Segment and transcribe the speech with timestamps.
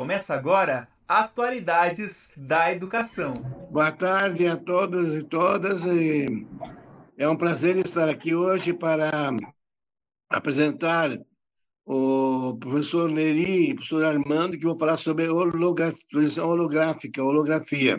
[0.00, 3.34] Começa agora Atualidades da Educação.
[3.70, 5.84] Boa tarde a todos e todas.
[5.84, 6.46] E
[7.18, 9.30] é um prazer estar aqui hoje para
[10.30, 11.20] apresentar
[11.84, 17.98] o professor Neri e o professor Armando, que vão falar sobre holografia, holográfica, holografia.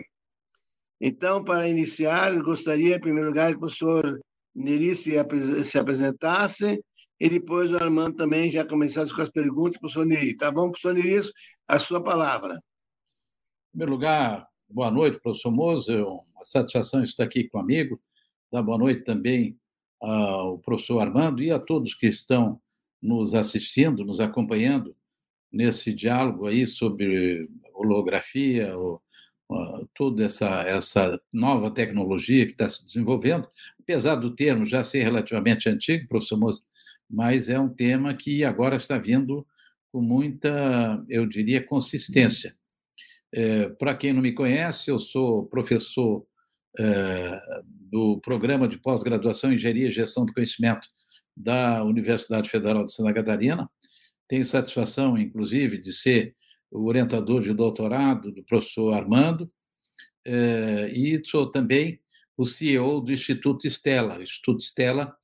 [1.00, 4.20] Então, para iniciar, gostaria, em primeiro lugar, que o professor
[4.52, 6.82] Neri se apresentasse
[7.22, 10.36] e depois o Armando também já começasse com as perguntas para o Neri.
[10.36, 11.20] Tá bom, professor Neri?
[11.68, 12.54] A sua palavra.
[12.54, 16.00] Em primeiro lugar, boa noite, professor Moser.
[16.00, 18.00] É uma satisfação estar aqui com o amigo.
[18.50, 19.56] Dá boa noite também
[20.00, 22.60] ao professor Armando e a todos que estão
[23.00, 24.92] nos assistindo, nos acompanhando
[25.52, 28.74] nesse diálogo aí sobre holografia,
[29.94, 33.46] toda essa, essa nova tecnologia que está se desenvolvendo,
[33.78, 36.64] apesar do termo já ser relativamente antigo, professor Moser,
[37.12, 39.46] mas é um tema que agora está vindo
[39.92, 42.56] com muita, eu diria, consistência.
[43.30, 46.26] É, Para quem não me conhece, eu sou professor
[46.78, 50.88] é, do programa de pós-graduação em Engenharia e Gestão do Conhecimento
[51.36, 53.68] da Universidade Federal de Santa Catarina.
[54.26, 56.34] Tenho satisfação, inclusive, de ser
[56.70, 59.50] o orientador de doutorado do professor Armando,
[60.24, 62.00] é, e sou também
[62.36, 64.18] o CEO do Instituto Estela.
[64.18, 65.14] O Instituto Estela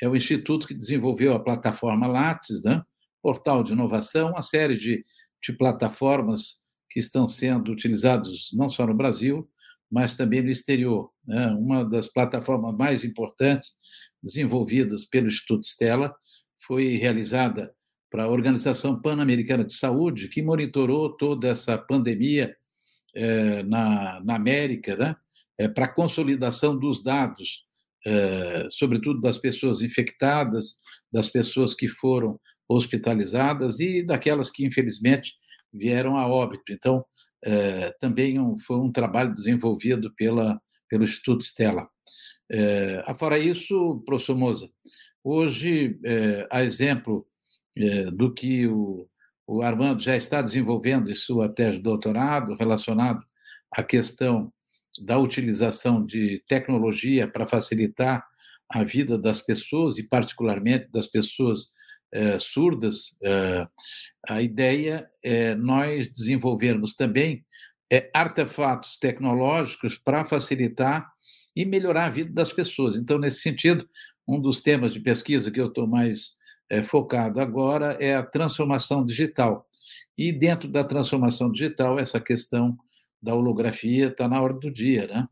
[0.00, 2.82] é o instituto que desenvolveu a plataforma Lattes, né?
[3.22, 5.02] portal de inovação, uma série de,
[5.42, 6.58] de plataformas
[6.90, 9.48] que estão sendo utilizadas não só no Brasil,
[9.90, 11.10] mas também no exterior.
[11.26, 11.48] Né?
[11.58, 13.72] Uma das plataformas mais importantes
[14.22, 16.14] desenvolvidas pelo Instituto Stella
[16.66, 17.74] foi realizada
[18.10, 22.56] para a Organização Pan-Americana de Saúde, que monitorou toda essa pandemia
[23.14, 25.16] eh, na, na América, né?
[25.58, 27.66] Eh, para consolidação dos dados
[28.06, 30.78] é, sobretudo das pessoas infectadas,
[31.12, 35.34] das pessoas que foram hospitalizadas e daquelas que, infelizmente,
[35.72, 36.70] vieram a óbito.
[36.70, 37.04] Então,
[37.44, 41.88] é, também um, foi um trabalho desenvolvido pela, pelo Instituto Stella.
[42.50, 44.68] É, fora isso, professor Moza,
[45.22, 47.26] hoje, é, a exemplo
[47.76, 49.08] é, do que o,
[49.46, 53.22] o Armando já está desenvolvendo em sua tese de doutorado relacionado
[53.72, 54.52] à questão
[55.04, 58.26] da utilização de tecnologia para facilitar
[58.70, 61.72] a vida das pessoas e particularmente das pessoas
[62.12, 63.66] é, surdas, é,
[64.28, 67.44] a ideia é nós desenvolvermos também
[67.90, 71.10] é, artefatos tecnológicos para facilitar
[71.54, 72.96] e melhorar a vida das pessoas.
[72.96, 73.86] Então, nesse sentido,
[74.26, 76.36] um dos temas de pesquisa que eu estou mais
[76.84, 79.66] focado agora é a transformação digital.
[80.16, 82.76] E dentro da transformação digital, essa questão
[83.20, 85.28] da holografia está na hora do dia, né?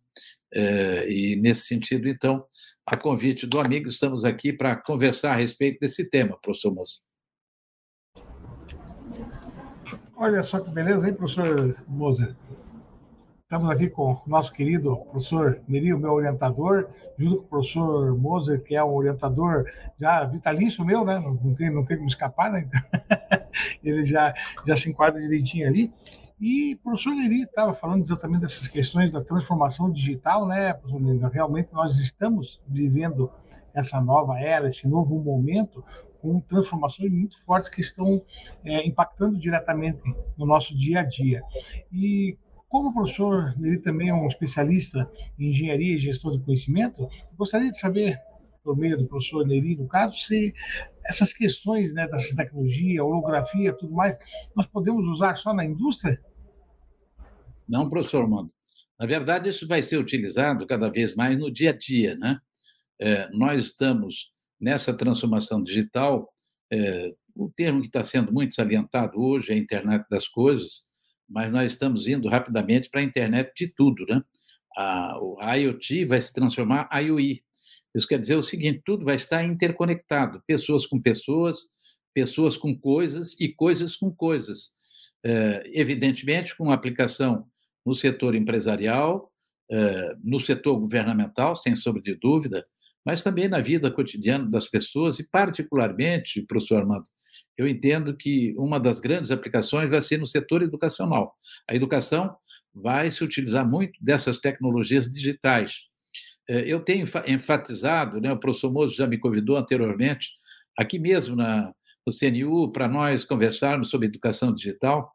[0.53, 2.45] É, e nesse sentido, então,
[2.87, 6.99] a convite do amigo, estamos aqui para conversar a respeito desse tema, professor Moza.
[10.19, 12.35] Olha só que beleza, hein, professor Moser?
[13.43, 18.17] Estamos aqui com o nosso querido professor Neri, o meu orientador, junto com o professor
[18.17, 19.71] Moser, que é um orientador
[20.01, 21.19] já vitalício meu, né?
[21.19, 22.67] Não tem, não tem como escapar, né?
[22.67, 22.81] Então,
[23.85, 24.35] ele já,
[24.67, 25.93] já se enquadra direitinho ali.
[26.39, 31.33] E o professor Neri estava falando exatamente dessas questões da transformação digital, né, professor Neri?
[31.33, 33.31] Realmente nós estamos vivendo
[33.75, 35.83] essa nova era, esse novo momento,
[36.21, 38.23] com transformações muito fortes que estão
[38.65, 40.03] é, impactando diretamente
[40.37, 41.43] no nosso dia a dia.
[41.91, 42.37] E
[42.69, 47.71] como o professor Neri também é um especialista em engenharia e gestão de conhecimento, gostaria
[47.71, 48.21] de saber,
[48.63, 50.53] por meio do professor Neri, no caso, se
[51.09, 54.17] essas questões né, dessa tecnologia, holografia, tudo mais,
[54.55, 56.21] nós podemos usar só na indústria?
[57.69, 58.51] Não, professor Armando.
[58.99, 62.41] Na verdade, isso vai ser utilizado cada vez mais no dia a dia, né?
[62.99, 66.33] É, nós estamos nessa transformação digital,
[66.73, 70.87] é, o termo que está sendo muito salientado hoje é a internet das coisas,
[71.29, 74.23] mas nós estamos indo rapidamente para a internet de tudo, né?
[74.77, 77.43] A, o IoT vai se transformar IoI,
[77.97, 81.59] isso quer dizer o seguinte: tudo vai estar interconectado, pessoas com pessoas,
[82.15, 84.75] pessoas com coisas e coisas com coisas.
[85.25, 87.47] É, evidentemente, com aplicação
[87.85, 89.33] no setor empresarial,
[89.71, 92.63] é, no setor governamental, sem sombra de dúvida,
[93.05, 97.07] mas também na vida cotidiana das pessoas e, particularmente, professor Armando,
[97.57, 101.35] eu entendo que uma das grandes aplicações vai ser no setor educacional.
[101.69, 102.37] A educação
[102.75, 105.81] vai se utilizar muito dessas tecnologias digitais.
[106.49, 110.31] É, eu tenho enfatizado, né, o professor Mozo já me convidou anteriormente,
[110.79, 111.73] aqui mesmo na,
[112.07, 115.11] no CNU, para nós conversarmos sobre educação digital.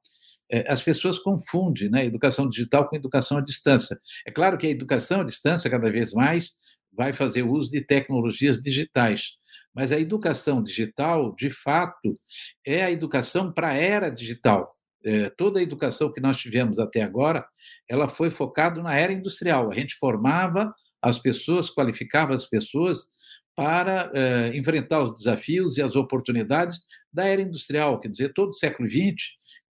[0.51, 3.97] É, as pessoas confundem né, educação digital com educação à distância.
[4.27, 6.51] É claro que a educação à distância, cada vez mais,
[6.91, 9.31] vai fazer uso de tecnologias digitais.
[9.73, 12.19] Mas a educação digital, de fato,
[12.65, 14.75] é a educação para a era digital.
[15.03, 17.45] é, toda a educação que nós tivemos até agora,
[17.89, 19.71] ela foi focada na era industrial.
[19.71, 23.09] A gente formava as pessoas, qualificava as pessoas
[23.55, 26.79] para é, enfrentar os desafios e as oportunidades
[27.11, 29.15] da era industrial, quer dizer, todo o século XX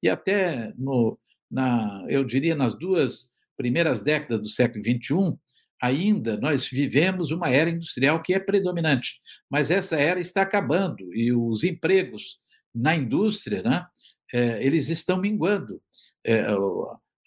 [0.03, 1.17] e até no,
[1.49, 5.37] na, eu diria, nas duas primeiras décadas do século XXI,
[5.81, 9.19] ainda nós vivemos uma era industrial que é predominante,
[9.49, 12.37] mas essa era está acabando e os empregos
[12.73, 13.85] na indústria, né,
[14.33, 15.81] é, eles estão minguando.
[16.25, 16.45] É,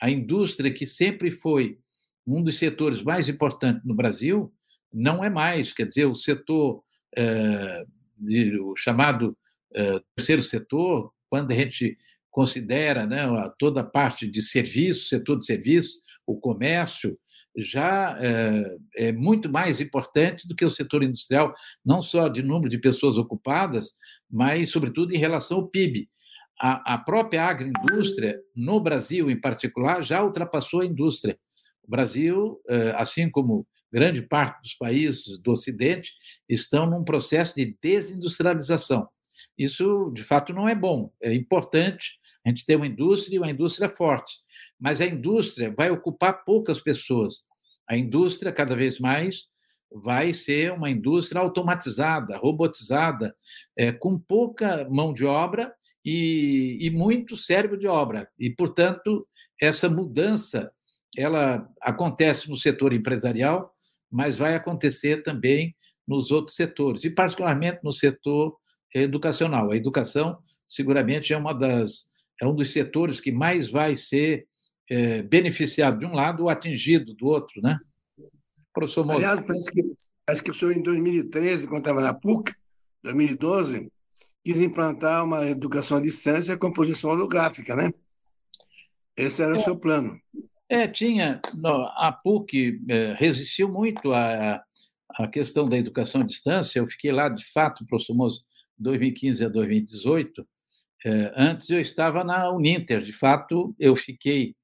[0.01, 1.79] a indústria, que sempre foi
[2.27, 4.53] um dos setores mais importantes no Brasil,
[4.93, 5.73] não é mais.
[5.73, 6.83] Quer dizer, o setor,
[7.17, 7.85] é,
[8.61, 9.37] o chamado
[9.75, 11.97] é, terceiro setor, quando a gente
[12.31, 13.27] considera né,
[13.59, 17.19] toda a parte de serviço, setor de serviços, o comércio,
[17.57, 21.55] já é, é, muito mais importante do que o setor industrial,
[21.85, 23.93] não só de número de pessoas ocupadas,
[24.31, 26.09] mas, sobretudo, em relação ao PIB.
[26.57, 31.37] A própria agroindústria, no Brasil em particular, já ultrapassou a indústria.
[31.87, 36.13] O Brasil, é, assim como grande parte dos países do Ocidente,
[36.49, 39.09] estão num processo de desindustrialização.
[39.57, 41.13] Isso, de fato, não é bom.
[41.23, 44.35] É importante a gente ter uma indústria e uma indústria forte,
[44.79, 47.45] mas a indústria vai ocupar poucas pessoas.
[47.89, 49.47] A indústria, cada vez mais,
[49.91, 53.35] vai ser uma indústria automatizada, robotizada,
[53.77, 55.73] é, com pouca mão de obra
[56.05, 58.29] e, e muito cérebro de obra.
[58.39, 59.27] E, portanto,
[59.61, 60.73] essa mudança
[61.17, 63.75] ela acontece no setor empresarial,
[64.11, 65.75] mas vai acontecer também
[66.07, 68.57] nos outros setores, e particularmente no setor
[68.95, 69.71] educacional.
[69.71, 74.47] A educação, seguramente, é uma das é um dos setores que mais vai ser
[74.91, 77.79] é, beneficiado de um lado ou atingido do outro, né?
[78.73, 79.19] Professor Moura.
[79.19, 79.83] Aliás, parece que,
[80.27, 82.53] parece que o senhor, em 2013, quando estava na PUC,
[83.05, 83.89] 2012,
[84.45, 87.93] quis implantar uma educação à distância com posição holográfica, né?
[89.17, 90.19] Esse era é, o seu plano.
[90.69, 91.41] É, tinha.
[91.97, 94.63] A PUC é, resistiu muito à,
[95.11, 96.79] à questão da educação à distância.
[96.79, 98.43] Eu fiquei lá, de fato, professor Moço,
[98.79, 100.47] 2015 a 2018,
[101.07, 104.57] é, antes eu estava na Uninter, de fato, eu fiquei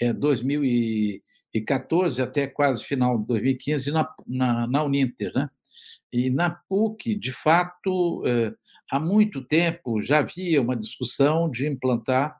[0.00, 5.50] é, 2014 até quase final de 2015 na, na, na Uninter, né?
[6.12, 8.22] E na PUC, de fato,
[8.90, 12.36] há muito tempo já havia uma discussão de implantar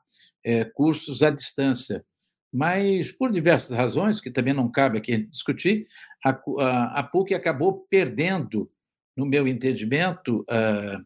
[0.73, 2.03] cursos à distância,
[2.51, 5.85] mas por diversas razões, que também não cabe aqui discutir,
[6.25, 8.69] a, a, a PUC acabou perdendo,
[9.15, 10.99] no meu entendimento, uh,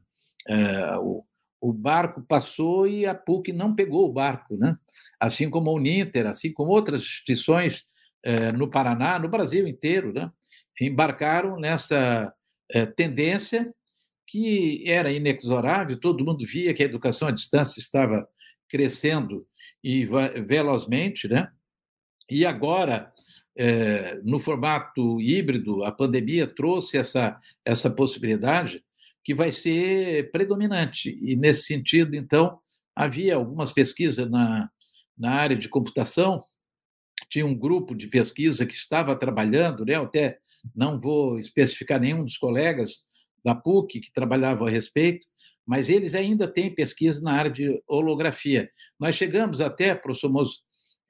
[0.53, 1.25] uh, o,
[1.63, 4.77] o barco passou e a PUC não pegou o barco, né?
[5.17, 7.85] assim como a Uninter, assim como outras instituições
[8.21, 10.29] eh, no Paraná, no Brasil inteiro, né?
[10.81, 12.33] embarcaram nessa
[12.69, 13.73] eh, tendência
[14.27, 18.27] que era inexorável, todo mundo via que a educação à distância estava
[18.67, 19.47] crescendo
[19.83, 21.51] e velozmente, né?
[22.29, 23.11] E agora,
[23.55, 28.83] eh, no formato híbrido, a pandemia trouxe essa, essa possibilidade
[29.23, 31.17] que vai ser predominante.
[31.21, 32.59] E, nesse sentido, então,
[32.95, 34.69] havia algumas pesquisas na,
[35.17, 36.39] na área de computação,
[37.29, 39.95] tinha um grupo de pesquisa que estava trabalhando, né?
[39.95, 40.37] Até
[40.75, 43.03] não vou especificar nenhum dos colegas
[43.43, 45.25] da PUC que trabalhavam a respeito,
[45.65, 48.69] mas eles ainda têm pesquisa na área de holografia.
[48.99, 50.61] Nós chegamos até, professor Moço,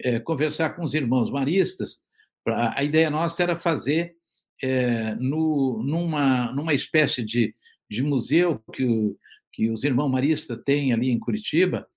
[0.02, 2.04] é, conversar com os irmãos maristas,
[2.44, 4.16] pra, a ideia nossa era fazer
[4.62, 7.54] é, no, numa, numa espécie de
[7.94, 9.18] de museu que, o,
[9.52, 11.88] que os irmãos maristas têm ali em Curitiba,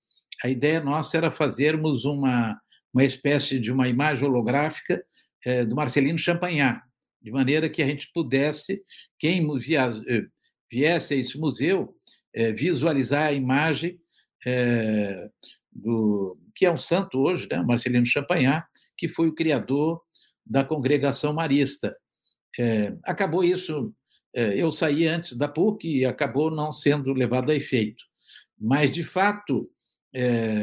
[0.44, 2.60] a ideia nossa era fazermos uma,
[2.92, 5.02] uma espécie de uma imagem holográfica
[5.44, 6.82] é, do Marcelino Champagnat,
[7.26, 8.80] de maneira que a gente pudesse,
[9.18, 10.26] quem eh,
[10.70, 11.92] viesse a esse museu,
[12.32, 13.98] é, visualizar a imagem
[14.46, 15.28] é,
[15.72, 18.64] do que é um santo hoje, né, Marcelino Champagnat,
[18.96, 20.00] que foi o criador
[20.46, 21.96] da congregação marista.
[23.02, 23.92] acabou isso
[24.32, 28.04] eu saí antes da PUC e acabou não sendo levado a efeito.
[28.58, 29.68] Mas, de fato,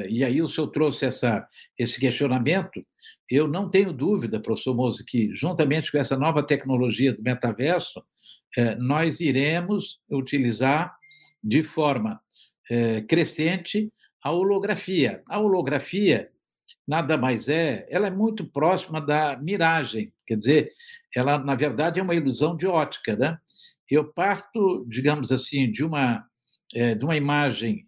[0.10, 2.86] e aí o senhor trouxe essa, esse questionamento,
[3.30, 8.03] eu não tenho dúvida, professor Mozo, que juntamente com essa nova tecnologia do metaverso,
[8.58, 10.96] é, nós iremos utilizar
[11.44, 12.22] de forma
[13.08, 13.92] crescente
[14.24, 15.22] a holografia.
[15.27, 16.32] A holografia
[16.88, 20.70] nada mais é, ela é muito próxima da miragem, quer dizer,
[21.15, 23.38] ela na verdade é uma ilusão de ótica, né?
[23.89, 26.25] Eu parto, digamos assim, de uma
[26.74, 27.86] é, de uma imagem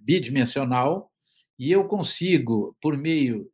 [0.00, 1.10] bidimensional
[1.58, 3.50] e eu consigo, por meio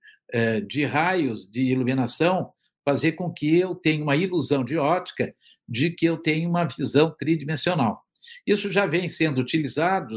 [0.68, 2.52] de raios de iluminação,
[2.84, 5.34] fazer com que eu tenha uma ilusão de ótica
[5.68, 8.02] de que eu tenho uma visão tridimensional.
[8.46, 10.16] Isso já vem sendo utilizado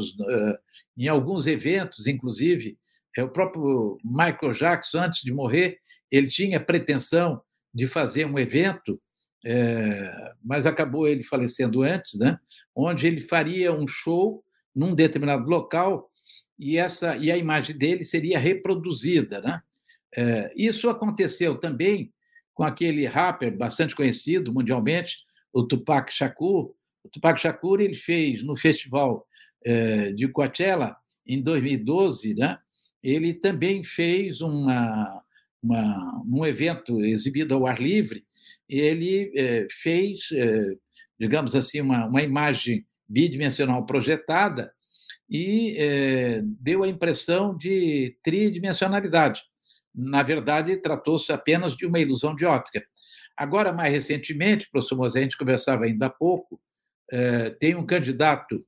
[0.96, 2.78] em alguns eventos, inclusive
[3.16, 5.78] É, o próprio Michael Jackson, antes de morrer,
[6.12, 7.42] ele tinha pretensão
[7.74, 9.00] de fazer um evento,
[10.44, 12.38] mas acabou ele falecendo antes, né?
[12.74, 16.08] onde ele faria um show num determinado local
[16.56, 19.60] e essa e a imagem dele seria reproduzida, né?
[20.16, 22.12] É, isso aconteceu também
[22.54, 25.18] com aquele rapper bastante conhecido mundialmente,
[25.52, 26.74] o Tupac Shakur.
[27.02, 29.26] O Tupac Shakur ele fez no festival
[29.64, 32.58] é, de Coachella em 2012, né?
[33.02, 35.22] Ele também fez uma,
[35.62, 38.24] uma um evento exibido ao ar livre.
[38.68, 40.28] Ele é, fez,
[41.18, 44.72] digamos assim, uma, uma imagem bidimensional projetada
[45.28, 49.42] e deu a impressão de tridimensionalidade.
[49.94, 52.84] Na verdade, tratou-se apenas de uma ilusão de ótica.
[53.36, 56.60] Agora, mais recentemente, professor Mosé, a gente conversava ainda há pouco,
[57.10, 58.64] é, tem um candidato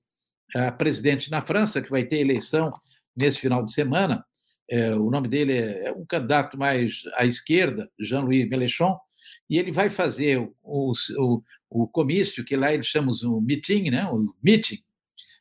[0.55, 2.73] a presidente na França, que vai ter eleição
[3.17, 4.25] nesse final de semana.
[4.69, 8.99] É, o nome dele é, é um candidato mais à esquerda, Jean-Louis Mélenchon,
[9.49, 14.05] e ele vai fazer o, o, o comício, que lá eles chamam o meeting, né?
[14.07, 14.83] o meeting,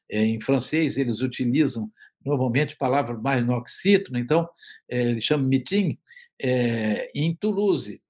[0.10, 1.90] é, em francês, eles utilizam
[2.26, 4.48] normalmente palavras mais no oxítono, então
[4.90, 5.98] é, eles chamam meeting,
[6.42, 8.02] é, em Toulouse.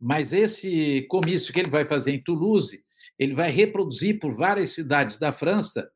[0.00, 2.84] Mas esse comício que ele vai fazer em Toulouse,
[3.18, 5.88] ele vai reproduzir por várias cidades da França,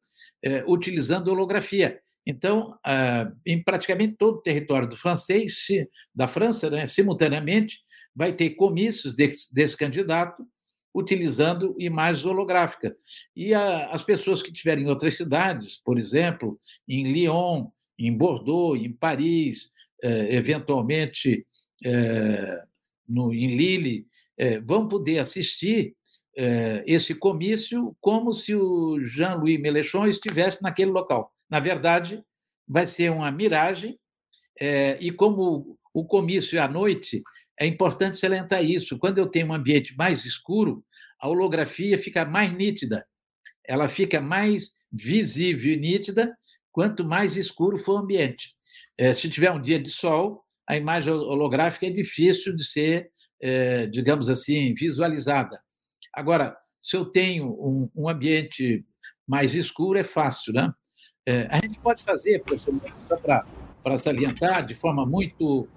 [0.43, 2.01] é, utilizando holografia.
[2.27, 5.67] Então, ah, em praticamente todo o território do francês,
[6.15, 7.81] da França, né, simultaneamente,
[8.15, 10.47] vai ter comícios desse, desse candidato
[10.95, 12.93] utilizando imagens holográficas.
[13.35, 16.59] E a, as pessoas que estiverem em outras cidades, por exemplo,
[16.89, 17.69] em Lyon,
[17.99, 19.71] em Bordeaux, em Paris,
[20.03, 21.47] eh, eventualmente
[21.85, 22.63] eh,
[23.09, 24.07] no, em Lille,
[24.37, 25.95] eh, vão poder assistir
[26.87, 31.31] esse comício como se o Jean-Louis Mélenchon estivesse naquele local.
[31.51, 32.25] Na verdade,
[32.67, 33.99] vai ser uma miragem,
[34.99, 37.23] e como o comício à noite,
[37.59, 38.99] é importante salientar isso.
[38.99, 40.85] Quando eu tenho um ambiente mais escuro,
[41.21, 43.07] a holografia fica mais nítida,
[43.65, 46.37] ela fica mais visível e nítida
[46.71, 48.55] quanto mais escuro for o ambiente.
[48.97, 53.87] É, se tiver um dia de sol, a imagem holográfica é difícil de ser, é,
[53.87, 55.61] digamos assim, visualizada.
[56.13, 58.85] Agora, se eu tenho um, um ambiente
[59.27, 60.73] mais escuro, é fácil, né?
[61.27, 62.75] É, a gente pode fazer, professor,
[63.07, 65.69] só para salientar, de forma muito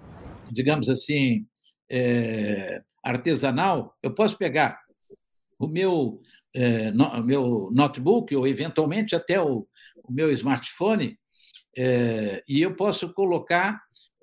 [0.50, 1.46] digamos assim,
[1.90, 4.78] é, artesanal, eu posso pegar
[5.58, 6.20] o meu,
[6.54, 9.66] é, no, meu notebook ou, eventualmente, até o,
[10.08, 11.10] o meu smartphone
[11.76, 13.76] é, e eu posso colocar.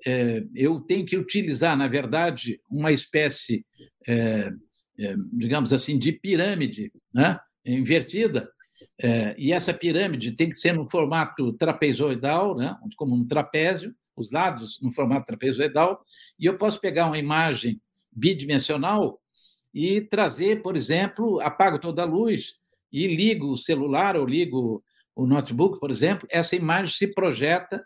[0.06, 3.66] É, eu tenho que utilizar, na verdade, uma espécie,
[4.10, 4.52] é,
[5.00, 8.50] é, digamos assim, de pirâmide né, invertida,
[9.38, 14.80] e essa pirâmide tem que ser no formato trapezoidal, né, como um trapézio, os lados
[14.82, 16.04] no formato trapezoidal,
[16.40, 19.16] e eu posso pegar uma imagem bidimensional
[19.74, 22.54] e trazer, por exemplo, apago toda a luz
[22.92, 24.80] e ligo o celular ou ligo
[25.16, 27.84] o notebook, por exemplo, essa imagem se projeta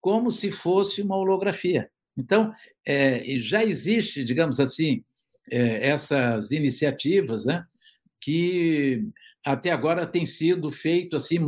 [0.00, 1.90] como se fosse uma holografia.
[2.16, 2.52] Então,
[2.86, 5.02] é, já existe, digamos assim,
[5.50, 7.54] é, essas iniciativas, né,
[8.22, 9.02] que
[9.44, 11.38] até agora têm sido feito assim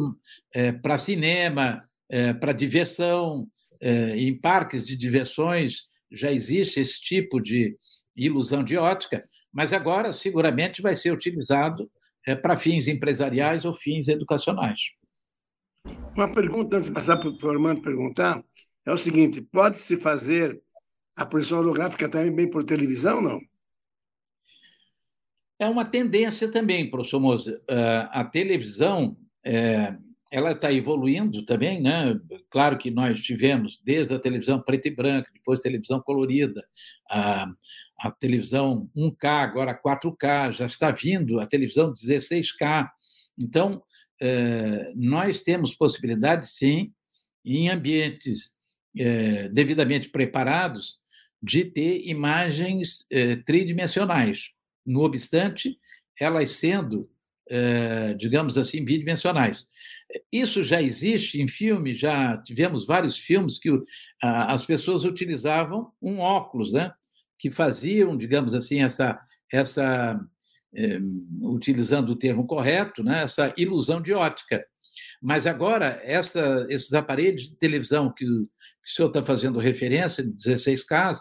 [0.54, 1.76] é, para cinema,
[2.12, 3.36] é, para diversão,
[3.80, 7.62] é, em parques de diversões já existe esse tipo de
[8.14, 9.18] ilusão de ótica,
[9.50, 11.90] mas agora seguramente vai ser utilizado
[12.26, 14.78] é, para fins empresariais ou fins educacionais.
[16.14, 18.44] Uma pergunta, antes de passar para o Armando perguntar,
[18.84, 20.62] é o seguinte: pode-se fazer
[21.16, 23.40] a projeção holográfica também por televisão, não?
[25.58, 27.62] É uma tendência também, professor Moza.
[27.66, 29.96] É, a televisão é,
[30.32, 32.18] ela está evoluindo também, né?
[32.48, 36.66] Claro que nós tivemos desde a televisão preta e branca, depois televisão colorida,
[37.10, 37.46] a,
[38.00, 42.88] a televisão 1K, agora 4K, já está vindo a televisão 16K.
[43.38, 43.82] Então,
[44.22, 46.94] é, nós temos possibilidade, sim,
[47.44, 48.54] em ambientes
[48.96, 50.96] é, devidamente preparados,
[51.42, 54.52] de ter imagens é, tridimensionais.
[54.86, 55.78] No obstante,
[56.18, 57.10] elas sendo
[57.50, 59.66] eh, digamos assim, bidimensionais.
[60.30, 63.70] Isso já existe em filme, já tivemos vários filmes que
[64.20, 66.92] as pessoas utilizavam um óculos, né?
[67.38, 69.18] que faziam, digamos assim, essa,
[69.52, 70.20] essa
[70.74, 71.00] eh,
[71.40, 73.24] utilizando o termo correto, né?
[73.24, 74.64] essa ilusão de ótica.
[75.20, 78.48] Mas agora, essa, esses aparelhos de televisão que, que o
[78.86, 81.16] senhor está fazendo referência, 16K,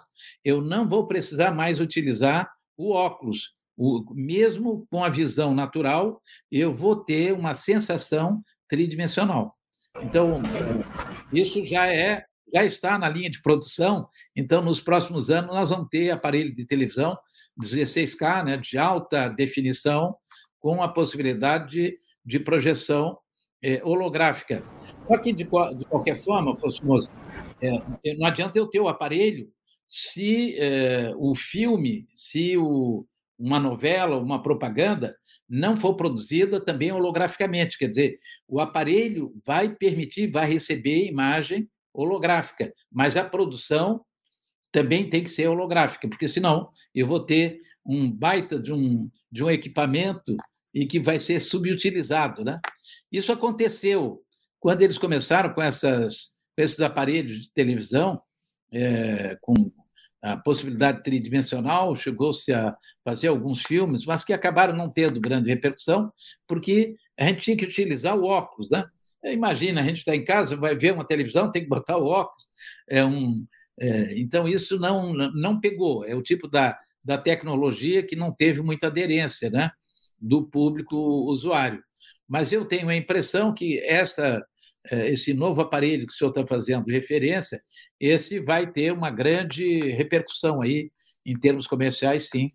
[0.45, 6.21] eu não vou precisar mais utilizar o óculos, o, mesmo com a visão natural,
[6.51, 9.55] eu vou ter uma sensação tridimensional.
[10.03, 10.39] Então,
[11.33, 12.23] isso já é
[12.53, 16.65] já está na linha de produção, então nos próximos anos nós vamos ter aparelho de
[16.65, 17.17] televisão
[17.57, 20.17] 16K, né, de alta definição,
[20.59, 23.17] com a possibilidade de, de projeção
[23.63, 24.65] é, holográfica.
[25.07, 27.09] Só que, de, de qualquer forma, Moza,
[27.61, 29.49] é, não adianta eu ter o aparelho
[29.87, 33.05] se é, o filme, se o,
[33.41, 35.15] uma novela, uma propaganda
[35.49, 42.73] não for produzida também holograficamente, quer dizer, o aparelho vai permitir, vai receber imagem holográfica,
[42.91, 44.05] mas a produção
[44.71, 49.43] também tem que ser holográfica, porque senão eu vou ter um baita de um, de
[49.43, 50.37] um equipamento
[50.73, 52.45] e que vai ser subutilizado.
[52.45, 52.59] Né?
[53.11, 54.23] Isso aconteceu
[54.59, 58.21] quando eles começaram com, essas, com esses aparelhos de televisão,
[58.71, 59.53] é, com
[60.21, 62.69] a possibilidade tridimensional, chegou-se a
[63.03, 66.11] fazer alguns filmes, mas que acabaram não tendo grande repercussão,
[66.47, 68.69] porque a gente tinha que utilizar o óculos.
[68.71, 68.85] Né?
[69.25, 72.45] Imagina, a gente está em casa, vai ver uma televisão, tem que botar o óculos.
[72.87, 73.45] É um,
[73.79, 76.05] é, então, isso não, não pegou.
[76.05, 79.71] É o tipo da, da tecnologia que não teve muita aderência né,
[80.19, 81.83] do público usuário.
[82.29, 84.41] Mas eu tenho a impressão que essa, é,
[84.89, 87.61] esse novo aparelho que o senhor está fazendo referência,
[87.99, 90.89] esse vai ter uma grande repercussão aí
[91.25, 92.49] em termos comerciais, sim.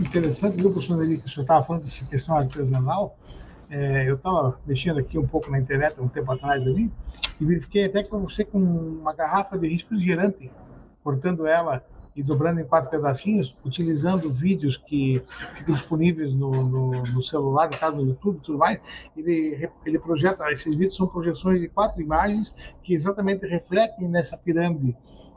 [0.00, 0.72] Interessante, Neri,
[1.20, 3.18] que o senhor estava falando dessa questão artesanal.
[3.68, 6.90] É, eu estava mexendo aqui um pouco na internet um tempo atrás ali,
[7.40, 10.50] e verifiquei até que você com uma garrafa de refrigerante,
[11.02, 17.22] cortando ela e dobrando em quatro pedacinhos, utilizando vídeos que ficam disponíveis no, no, no
[17.22, 18.80] celular, no caso do YouTube e tudo mais,
[19.16, 24.96] ele, ele projeta, esses vídeos são projeções de quatro imagens que exatamente refletem nessa pirâmide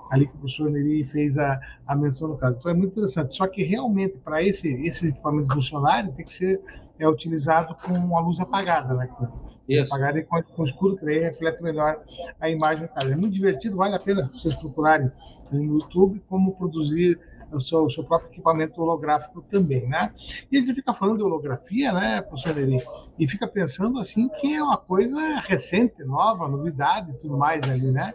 [0.10, 2.58] ali que o professor Neri fez a, a menção no caso.
[2.58, 3.36] Então é muito interessante.
[3.36, 6.62] Só que realmente para esse, esses equipamentos funcionarem tem que ser
[7.00, 9.10] é, utilizado com a luz apagada, né?
[9.68, 9.94] Isso.
[9.94, 12.00] Apagada e com, com escuro, que daí reflete melhor
[12.40, 12.88] a imagem.
[12.88, 13.12] Cara.
[13.12, 15.12] É muito divertido, vale a pena vocês procurarem
[15.52, 17.20] no YouTube como produzir
[17.52, 20.14] o seu, o seu próprio equipamento holográfico também, né?
[20.52, 22.78] E a gente fica falando de holografia, né, professor Eri?
[23.18, 27.92] E fica pensando assim que é uma coisa recente, nova, novidade e tudo mais ali,
[27.92, 28.14] né?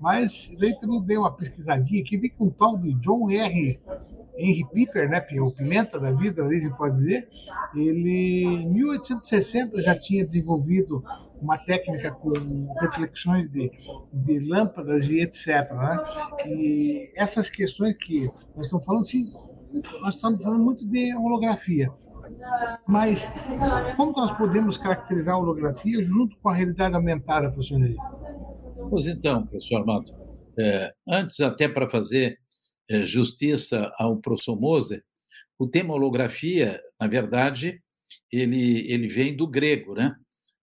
[0.00, 3.80] Mas daí também dei uma pesquisadinha aqui, vi que um tal de John R.
[4.36, 7.28] Henry Piper, né, o Pimenta da vida, a gente pode dizer,
[7.74, 11.02] ele em 1860 já tinha desenvolvido
[11.40, 12.32] uma técnica com
[12.80, 13.70] reflexões de,
[14.12, 15.70] de lâmpadas e etc.
[15.72, 15.98] Né?
[16.46, 19.24] E essas questões que nós estamos falando, sim,
[20.00, 21.90] nós estamos falando muito de holografia.
[22.86, 23.30] Mas
[23.96, 27.96] como nós podemos caracterizar a holografia junto com a realidade aumentada, professor Ney?
[28.88, 30.10] Pois então, professor Armando,
[30.58, 32.38] é, antes até para fazer
[33.06, 35.02] justiça ao professor Moser,
[35.58, 37.80] o tema holografia, na verdade,
[38.30, 40.14] ele, ele vem do grego, né?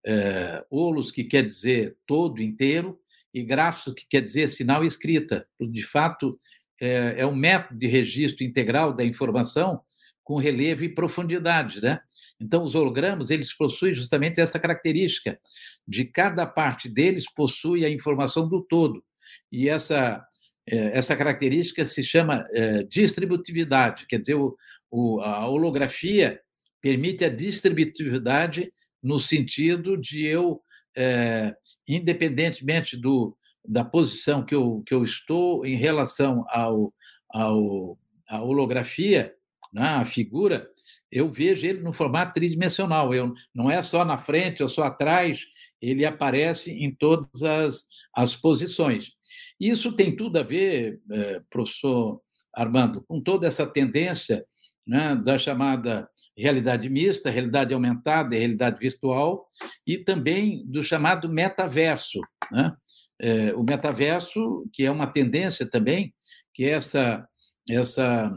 [0.05, 2.99] É, olos, que quer dizer todo, inteiro,
[3.33, 5.47] e grafos, que quer dizer sinal escrita.
[5.59, 6.39] De fato,
[6.81, 9.81] é, é um método de registro integral da informação
[10.23, 11.99] com relevo e profundidade, né?
[12.39, 15.39] Então, os hologramas, eles possuem justamente essa característica
[15.87, 19.03] de cada parte deles possui a informação do todo.
[19.51, 20.21] E essa é,
[20.67, 24.35] essa característica se chama é, distributividade, quer dizer,
[25.21, 26.39] a holografia
[26.81, 30.61] permite a distributividade no sentido de eu,
[30.95, 31.53] é,
[31.87, 36.93] independentemente do, da posição que eu, que eu estou em relação ao,
[37.29, 39.33] ao, à holografia,
[39.71, 40.67] né, a figura,
[41.11, 43.13] eu vejo ele no formato tridimensional.
[43.13, 45.45] Eu, não é só na frente ou só atrás,
[45.81, 47.83] ele aparece em todas as,
[48.15, 49.11] as posições.
[49.59, 52.21] Isso tem tudo a ver, eh, professor
[52.53, 54.45] Armando, com toda essa tendência
[54.89, 59.47] né, da chamada realidade mista, realidade aumentada e realidade virtual,
[59.85, 62.19] e também do chamado metaverso.
[62.51, 62.73] Né?
[63.21, 66.13] É, o metaverso, que é uma tendência também,
[66.53, 67.27] que é essa,
[67.69, 68.35] essa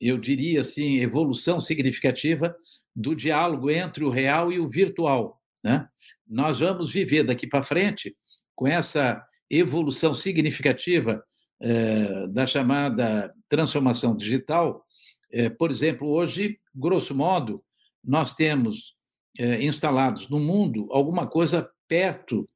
[0.00, 2.56] eu diria assim, evolução significativa
[2.96, 5.38] do diálogo entre o real e o virtual.
[5.62, 5.86] Né?
[6.30, 8.16] Nós vamos viver daqui para frente
[8.54, 11.24] com essa evolução significativa
[11.60, 14.84] é, da chamada transformação digital.
[15.32, 17.64] É, por exemplo, hoje, grosso modo,
[18.02, 18.94] nós temos
[19.38, 22.48] é, instalados no mundo alguma coisa perto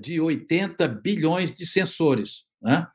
[0.00, 2.46] de 80 bilhões de sensores.
[2.62, 2.86] Né?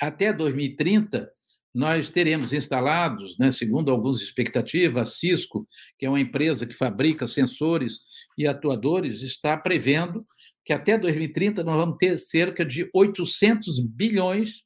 [0.00, 1.30] Até 2030,
[1.78, 5.64] nós teremos instalados, né, segundo algumas expectativas, a Cisco,
[5.96, 8.00] que é uma empresa que fabrica sensores
[8.36, 10.26] e atuadores, está prevendo
[10.64, 14.64] que até 2030 nós vamos ter cerca de 800 bilhões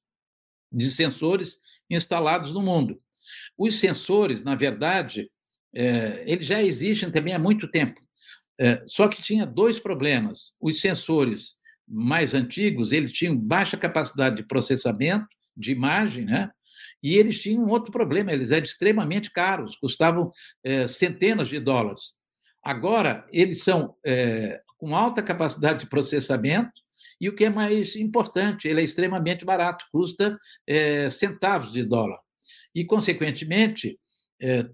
[0.73, 1.59] de sensores
[1.91, 2.99] instalados no mundo.
[3.59, 5.31] Os sensores, na verdade,
[5.75, 8.01] é, eles já existem também há muito tempo.
[8.59, 10.55] É, só que tinha dois problemas.
[10.59, 16.51] Os sensores mais antigos, eles tinham baixa capacidade de processamento de imagem, né?
[17.03, 20.31] E eles tinham um outro problema, eles eram extremamente caros, custavam
[20.63, 22.17] é, centenas de dólares.
[22.63, 26.81] Agora, eles são é, com alta capacidade de processamento,
[27.21, 32.19] e o que é mais importante, ele é extremamente barato, custa é, centavos de dólar.
[32.75, 33.99] E, consequentemente,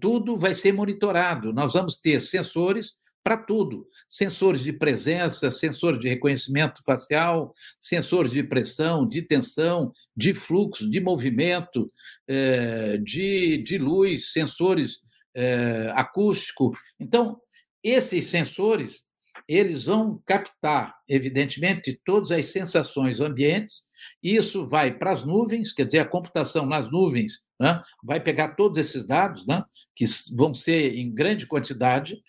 [0.01, 1.53] tudo vai ser monitorado.
[1.53, 2.95] Nós vamos ter sensores
[3.29, 10.33] para tudo: sensores de presença, sensores de reconhecimento facial, sensores de pressão, de tensão, de
[10.33, 11.91] fluxo, de movimento,
[12.27, 15.01] é, de, de luz, sensores
[15.35, 16.75] é, acústico.
[16.99, 17.39] Então,
[17.83, 19.07] esses sensores
[19.47, 23.83] eles vão captar, evidentemente, todas as sensações ambientes,
[24.21, 28.77] isso vai para as nuvens, quer dizer, a computação nas nuvens né, vai pegar todos
[28.77, 29.63] esses dados, né,
[29.95, 32.21] que vão ser em grande quantidade,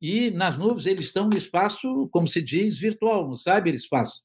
[0.00, 4.22] e nas nuvens eles estão no espaço, como se diz, virtual, no cyberespaço.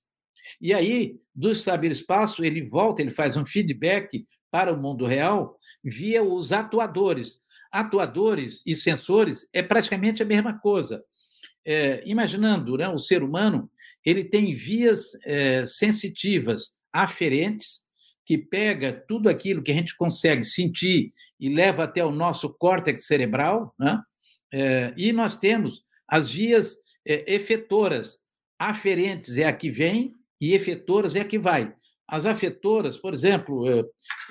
[0.61, 6.23] E aí, do cyberespaço, ele volta, ele faz um feedback para o mundo real via
[6.23, 7.43] os atuadores.
[7.71, 11.03] Atuadores e sensores é praticamente a mesma coisa.
[11.65, 13.69] É, imaginando né, o ser humano,
[14.05, 17.82] ele tem vias é, sensitivas aferentes
[18.25, 23.05] que pega tudo aquilo que a gente consegue sentir e leva até o nosso córtex
[23.05, 24.01] cerebral, né?
[24.51, 28.23] É, e nós temos as vias é, efetoras.
[28.57, 31.73] Aferentes é a que vem e efetoras é a que vai.
[32.07, 33.67] As afetoras, por exemplo,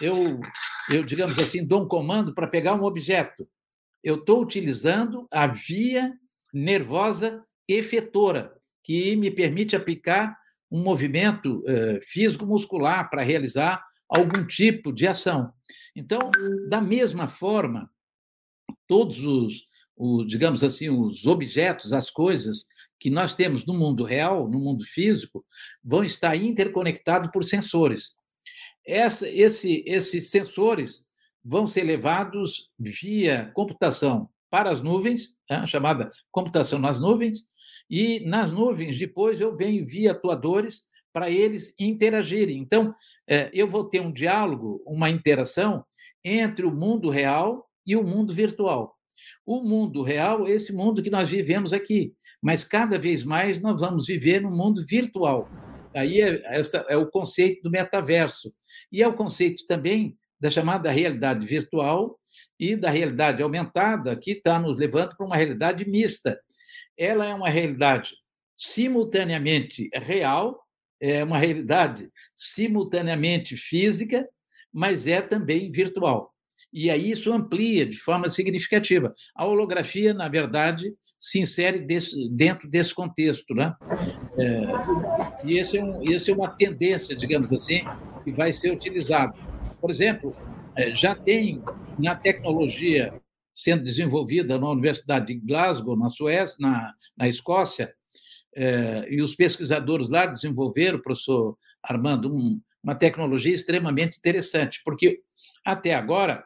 [0.00, 0.40] eu,
[0.88, 3.48] eu digamos assim, dou um comando para pegar um objeto.
[4.02, 6.12] Eu estou utilizando a via
[6.52, 10.36] nervosa efetora, que me permite aplicar
[10.72, 15.52] um movimento eh, físico-muscular para realizar algum tipo de ação.
[15.94, 16.30] Então,
[16.68, 17.90] da mesma forma,
[18.88, 22.66] todos os, os, digamos assim, os objetos, as coisas
[22.98, 25.44] que nós temos no mundo real, no mundo físico,
[25.84, 28.14] vão estar interconectados por sensores.
[28.86, 31.06] Essa, esse, esses sensores
[31.44, 37.44] vão ser levados via computação para as nuvens, né, chamada computação nas nuvens,
[37.92, 42.56] e nas nuvens depois eu venho via atuadores para eles interagirem.
[42.56, 42.94] Então,
[43.28, 45.84] é, eu vou ter um diálogo, uma interação
[46.24, 48.96] entre o mundo real e o mundo virtual.
[49.44, 53.78] O mundo real é esse mundo que nós vivemos aqui, mas cada vez mais nós
[53.82, 55.46] vamos viver no mundo virtual.
[55.94, 58.54] Aí é, essa é o conceito do metaverso.
[58.90, 62.18] E é o conceito também da chamada realidade virtual
[62.58, 66.40] e da realidade aumentada, que está nos levando para uma realidade mista.
[66.96, 68.14] Ela é uma realidade
[68.56, 70.60] simultaneamente real,
[71.00, 74.28] é uma realidade simultaneamente física,
[74.72, 76.32] mas é também virtual.
[76.72, 79.14] E aí isso amplia de forma significativa.
[79.34, 83.54] A holografia, na verdade, se insere desse, dentro desse contexto.
[83.54, 83.74] Né?
[84.38, 84.62] É,
[85.44, 87.80] e esse é, um, é uma tendência, digamos assim,
[88.24, 89.34] que vai ser utilizado.
[89.80, 90.36] Por exemplo,
[90.76, 91.62] é, já tem
[91.98, 93.12] na tecnologia
[93.52, 97.94] sendo desenvolvida na Universidade de Glasgow, na Suécia, na, na Escócia,
[98.54, 105.22] é, e os pesquisadores lá desenvolveram, professor Armando, um, uma tecnologia extremamente interessante, porque
[105.64, 106.44] até agora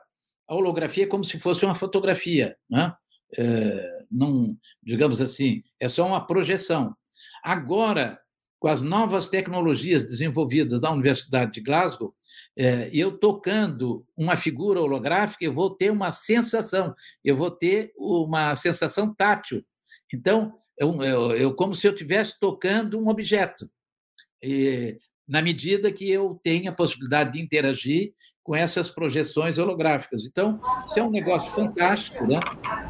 [0.48, 2.94] a holografia é como se fosse uma fotografia, né?
[3.36, 6.94] É, não, digamos assim, é só uma projeção.
[7.42, 8.20] Agora,
[8.58, 12.14] com as novas tecnologias desenvolvidas na Universidade de Glasgow,
[12.56, 18.54] é, eu tocando uma figura holográfica, eu vou ter uma sensação, eu vou ter uma
[18.54, 19.64] sensação tátil.
[20.12, 23.70] Então, eu, eu, eu como se eu estivesse tocando um objeto,
[24.42, 28.12] e, na medida que eu tenha a possibilidade de interagir
[28.46, 30.24] com essas projeções holográficas.
[30.24, 32.38] Então, isso é um negócio fantástico, né?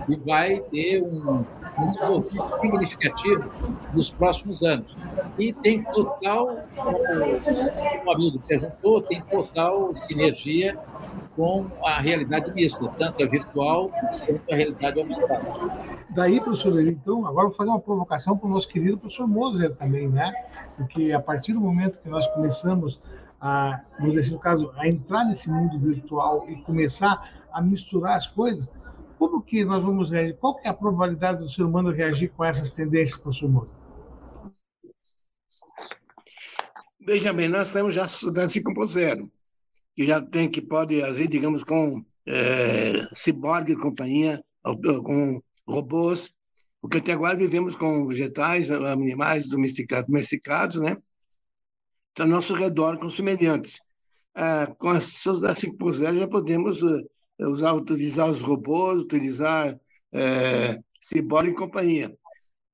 [0.07, 1.45] E vai ter um,
[1.79, 3.53] um desenvolvimento significativo
[3.95, 4.95] nos próximos anos.
[5.39, 6.99] E tem total, como
[8.05, 10.79] o amigo perguntou, tem total sinergia
[11.35, 16.07] com a realidade mista, tanto a virtual quanto a realidade aumentada.
[16.11, 20.09] Daí, professor, então, agora vou fazer uma provocação para o nosso querido professor Moser também,
[20.09, 20.33] né?
[20.77, 23.01] Porque a partir do momento que nós começamos
[23.41, 28.69] a, no caso, a entrar nesse mundo virtual e começar a misturar as coisas,
[29.19, 30.37] como que nós vamos reagir?
[30.37, 33.71] Qual é a probabilidade do ser humano reagir com essas tendências, professor Moura?
[37.01, 39.31] Veja bem, nós estamos já estudando 5.0,
[39.95, 44.45] que já tem, que pode agir, digamos, com é, ciborgue e companhia,
[45.05, 46.35] com robôs,
[46.87, 50.97] porque até agora vivemos com vegetais, animais domesticados, né?
[52.17, 53.81] ao nosso redor com semelhantes.
[54.33, 57.03] Ah, com as sociedades 5.0 já podemos uh,
[57.41, 59.77] usar, utilizar os robôs, utilizar
[60.13, 62.17] é, ciborgue e companhia.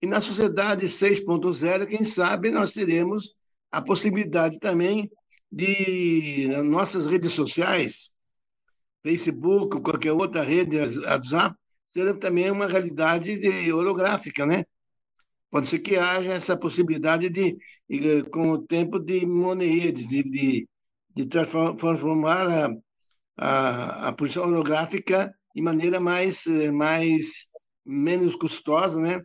[0.02, 3.34] E na sociedade 6.0, quem sabe nós teremos
[3.70, 5.10] a possibilidade também
[5.50, 8.10] de nossas redes sociais,
[9.02, 11.56] Facebook, qualquer outra rede, WhatsApp,
[11.92, 13.30] ser também uma realidade
[13.72, 14.64] holográfica, né?
[15.50, 17.56] Pode ser que haja essa possibilidade de,
[18.30, 20.68] com o tempo, de moneia, de, de,
[21.14, 22.70] de transformar a,
[23.36, 27.48] a, a posição holográfica de maneira mais, mais
[27.84, 29.22] menos custosa, né?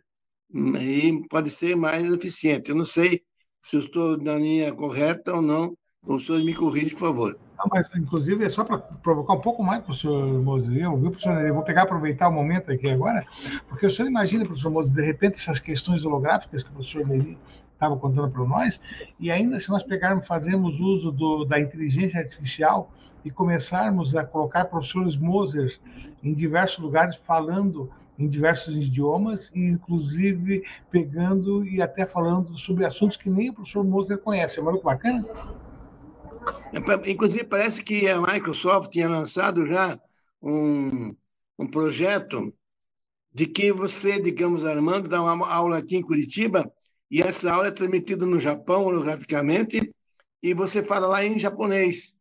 [0.80, 2.70] E pode ser mais eficiente.
[2.70, 3.22] Eu não sei
[3.62, 5.76] se eu estou na linha correta ou não.
[6.06, 7.38] O senhor me corrige, por favor.
[7.58, 11.44] Não, mas, inclusive, é só para provocar um pouco mais, professor Moser, eu, viu, professor
[11.44, 13.26] Eu vou pegar aproveitar o momento aqui agora,
[13.68, 17.36] porque o senhor imagina, professor Moser, de repente, essas questões holográficas que o professor Neri
[17.72, 18.80] estava contando para nós,
[19.20, 22.90] e ainda se nós pegarmos, fazermos uso do, da inteligência artificial
[23.24, 25.78] e começarmos a colocar professores Moser
[26.22, 33.28] em diversos lugares falando em diversos idiomas, inclusive pegando e até falando sobre assuntos que
[33.28, 34.58] nem o professor Moser conhece.
[34.58, 35.24] É muito bacana?
[37.06, 39.98] Inclusive, parece que a Microsoft tinha lançado já
[40.42, 41.14] um,
[41.58, 42.52] um projeto
[43.32, 46.70] de que você, digamos, Armando, dá uma aula aqui em Curitiba
[47.10, 49.92] e essa aula é transmitida no Japão, holograficamente,
[50.42, 52.16] e você fala lá em japonês.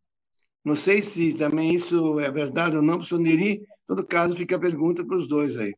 [0.64, 3.54] Não sei se também isso é verdade ou não, professor Neri.
[3.54, 5.74] Em todo caso, fica a pergunta para os dois aí.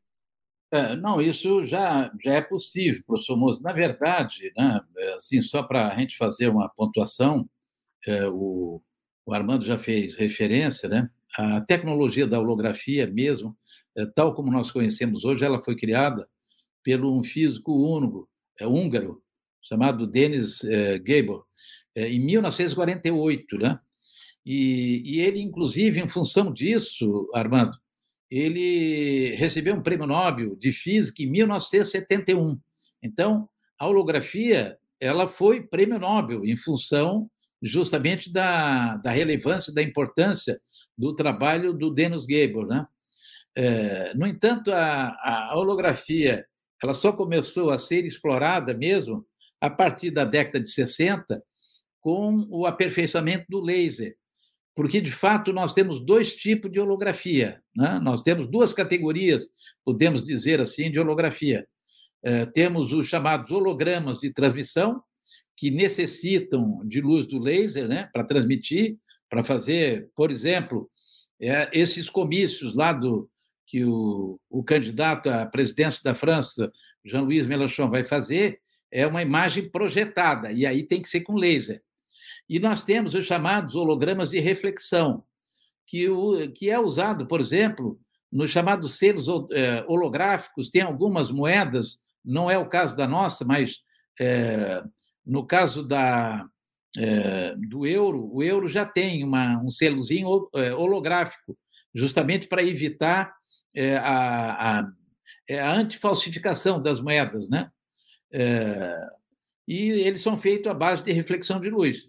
[0.72, 3.64] É, não, isso já, já é possível, professor Moço.
[3.64, 4.80] Na verdade, né,
[5.16, 7.50] assim, só para a gente fazer uma pontuação, é,
[8.32, 8.82] o,
[9.26, 11.10] o, Armando já fez referência, né?
[11.38, 13.56] A tecnologia da holografia mesmo,
[13.96, 16.28] é, tal como nós conhecemos hoje, ela foi criada
[16.84, 18.28] pelo um físico húngaro,
[18.60, 19.22] é, húngaro
[19.62, 21.46] chamado Denis é, Gabor,
[21.96, 23.80] é, em 1948, né?
[24.46, 27.78] E, e ele, inclusive, em função disso, Armando,
[28.32, 32.60] ele recebeu um prêmio Nobel de Física em 1971.
[33.02, 37.30] Então, a holografia ela foi prêmio Nobel em função
[37.62, 40.60] justamente da, da relevância, da importância
[40.98, 42.67] do trabalho do Dennis Gabor.
[42.67, 42.86] Né?
[43.56, 46.45] É, no entanto, a, a holografia
[46.82, 49.26] ela só começou a ser explorada mesmo
[49.60, 51.43] a partir da década de 60
[52.00, 54.15] com o aperfeiçoamento do laser,
[54.74, 58.00] porque de fato nós temos dois tipos de holografia, né?
[58.02, 59.45] nós temos duas categorias,
[59.84, 61.67] podemos dizer assim, de holografia.
[62.24, 65.04] É, temos os chamados hologramas de transmissão,
[65.60, 68.98] que necessitam de luz do laser né, para transmitir,
[69.30, 70.89] para fazer, por exemplo,
[71.38, 73.30] é, esses comícios lá do
[73.67, 76.72] que o, o candidato à presidência da França,
[77.04, 81.84] Jean-Louis Mélenchon, vai fazer, é uma imagem projetada, e aí tem que ser com laser.
[82.48, 85.26] E nós temos os chamados hologramas de reflexão,
[85.86, 88.00] que, o, que é usado, por exemplo,
[88.32, 93.80] nos chamados selos é, holográficos, tem algumas moedas, não é o caso da nossa, mas
[94.22, 94.82] é,
[95.30, 96.46] no caso da,
[96.98, 101.56] é, do euro, o euro já tem uma, um selozinho é, holográfico,
[101.94, 103.32] justamente para evitar
[103.76, 104.92] é, a, a,
[105.62, 107.70] a antifalsificação das moedas, né?
[108.32, 108.96] É,
[109.68, 112.06] e eles são feitos à base de reflexão de luz.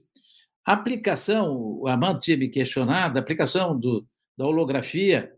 [0.64, 4.06] A aplicação, o Armando tinha me questionado, a aplicação do,
[4.36, 5.30] da holografia,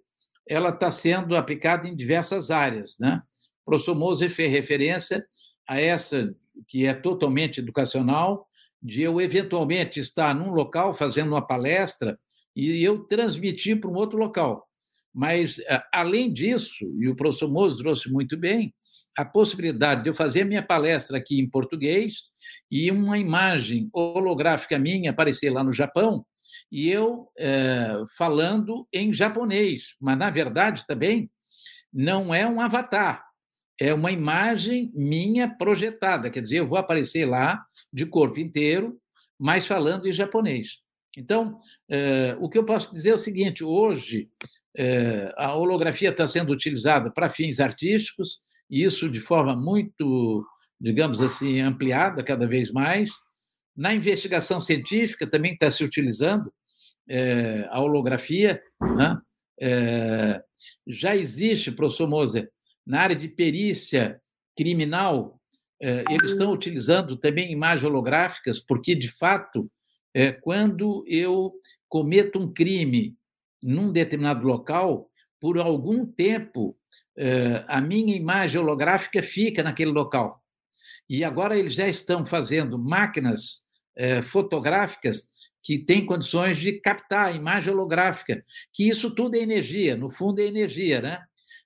[0.49, 3.21] ela está sendo aplicada em diversas áreas, né?
[3.65, 5.27] O professor Moser fez referência
[5.69, 6.33] a essa
[6.69, 8.49] que é totalmente educacional,
[8.83, 12.19] de eu eventualmente estar num local fazendo uma palestra
[12.55, 14.67] e eu transmitir para um outro local.
[15.15, 15.61] Mas,
[15.93, 18.75] além disso, e o professor Mozo trouxe muito bem,
[19.17, 22.23] a possibilidade de eu fazer minha palestra aqui em português
[22.71, 26.25] e uma imagem holográfica minha aparecer lá no Japão
[26.71, 29.95] e eu é, falando em japonês.
[30.01, 31.31] Mas, na verdade, também
[31.93, 33.23] não é um avatar,
[33.83, 37.61] é uma imagem minha projetada, quer dizer, eu vou aparecer lá
[37.93, 38.97] de corpo inteiro,
[39.37, 40.79] mas falando em japonês.
[41.19, 41.59] Então,
[41.91, 44.31] é, o que eu posso dizer é o seguinte: hoje
[44.77, 48.39] é, a holografia está sendo utilizada para fins artísticos,
[48.71, 50.47] e isso de forma muito,
[50.81, 53.11] digamos assim, ampliada cada vez mais.
[53.77, 56.53] Na investigação científica também está se utilizando
[57.09, 58.63] é, a holografia.
[58.81, 59.21] Né?
[60.89, 62.51] já existe, professor Moser,
[62.87, 64.21] na área de perícia
[64.57, 65.41] criminal,
[65.81, 69.71] eh, eles estão utilizando também imagens holográficas, porque, de fato,
[70.15, 71.53] eh, quando eu
[71.89, 73.17] cometo um crime
[73.63, 75.09] num determinado local,
[75.41, 76.77] por algum tempo,
[77.17, 80.41] eh, a minha imagem holográfica fica naquele local.
[81.09, 83.63] E agora eles já estão fazendo máquinas
[84.23, 85.31] fotográficas
[85.63, 88.43] que têm condições de captar a imagem holográfica,
[88.73, 91.21] que isso tudo é energia, no fundo é energia, né?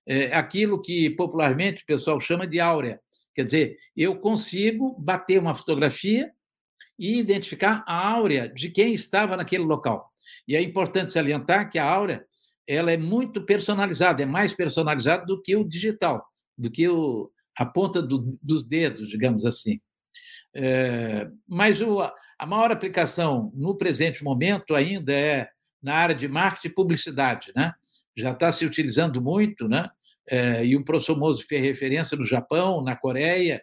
[0.06, 3.00] É, aquilo que popularmente o pessoal chama de áurea.
[3.34, 6.32] Quer dizer, eu consigo bater uma fotografia
[6.98, 10.10] e identificar a áurea de quem estava naquele local.
[10.48, 12.24] E é importante salientar que a áurea
[12.66, 16.26] ela é muito personalizada, é mais personalizada do que o digital,
[16.58, 19.80] do que o, a ponta do, dos dedos, digamos assim.
[20.54, 25.48] É, mas o, a maior aplicação no presente momento ainda é
[25.82, 27.72] na área de marketing e publicidade, né?
[28.16, 29.90] Já está se utilizando muito, né?
[30.28, 33.62] É, e o professor Mozo fez referência no Japão, na Coreia,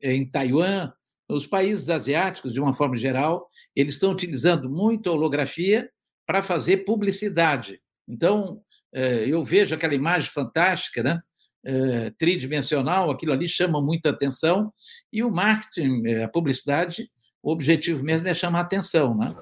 [0.00, 0.92] em Taiwan,
[1.28, 5.88] os países asiáticos, de uma forma geral, eles estão utilizando muito a holografia
[6.26, 7.80] para fazer publicidade.
[8.06, 8.60] Então,
[8.92, 11.20] é, eu vejo aquela imagem fantástica, né?
[11.66, 14.70] É, tridimensional, aquilo ali chama muita atenção,
[15.10, 17.10] e o marketing, é, a publicidade,
[17.42, 19.16] o objetivo mesmo é chamar atenção.
[19.16, 19.34] Né?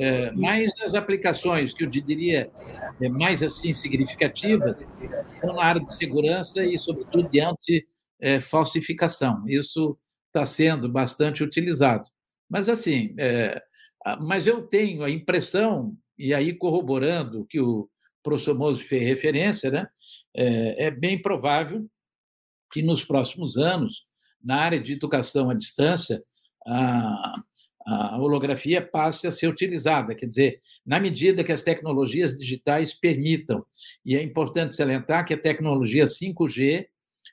[0.00, 2.50] É, mas as aplicações que eu diria
[3.10, 9.44] mais assim significativas estão na área de segurança e, sobretudo, de anti-falsificação.
[9.46, 12.08] Isso está sendo bastante utilizado.
[12.48, 13.62] Mas, assim, é,
[14.22, 17.86] mas eu tenho a impressão, e aí corroborando que o
[18.22, 19.86] professor Mozo fez referência, né,
[20.34, 21.86] é, é bem provável
[22.72, 24.06] que nos próximos anos,
[24.42, 26.24] na área de educação à distância,
[27.86, 33.64] a holografia passe a ser utilizada, quer dizer, na medida que as tecnologias digitais permitam.
[34.04, 36.86] E é importante salientar que a tecnologia 5G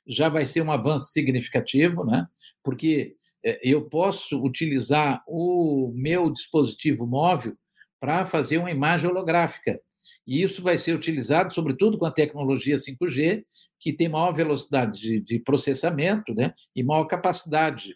[0.07, 2.25] já vai ser um avanço significativo, né?
[2.63, 7.55] porque é, eu posso utilizar o meu dispositivo móvel
[7.99, 9.79] para fazer uma imagem holográfica.
[10.25, 13.43] E isso vai ser utilizado, sobretudo, com a tecnologia 5G,
[13.79, 16.53] que tem maior velocidade de, processamento né?
[16.75, 17.95] e maior capacidade.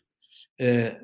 [0.59, 0.99] É,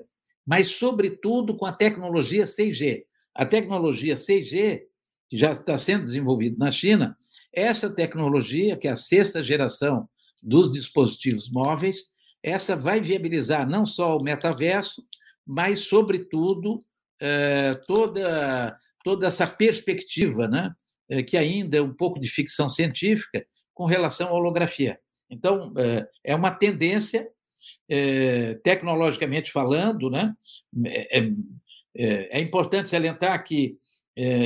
[0.48, 3.04] mas, sobretudo, com a tecnologia 6G.
[3.36, 4.84] A tecnologia 6G,
[5.30, 7.18] que já está sendo desenvolvida na China,
[7.54, 10.08] essa tecnologia, que é a sexta geração
[10.42, 12.06] dos dispositivos móveis,
[12.42, 15.04] essa vai viabilizar não só o metaverso,
[15.46, 16.80] mas, sobretudo,
[17.20, 20.72] é, toda, toda essa perspectiva, né,
[21.10, 24.98] é, que ainda é um pouco de ficção científica, com relação à holografia.
[25.30, 27.30] Então, é, é uma tendência,
[28.64, 30.34] tecnologicamente falando, né,
[30.86, 31.32] é,
[31.96, 33.78] é importante salientar que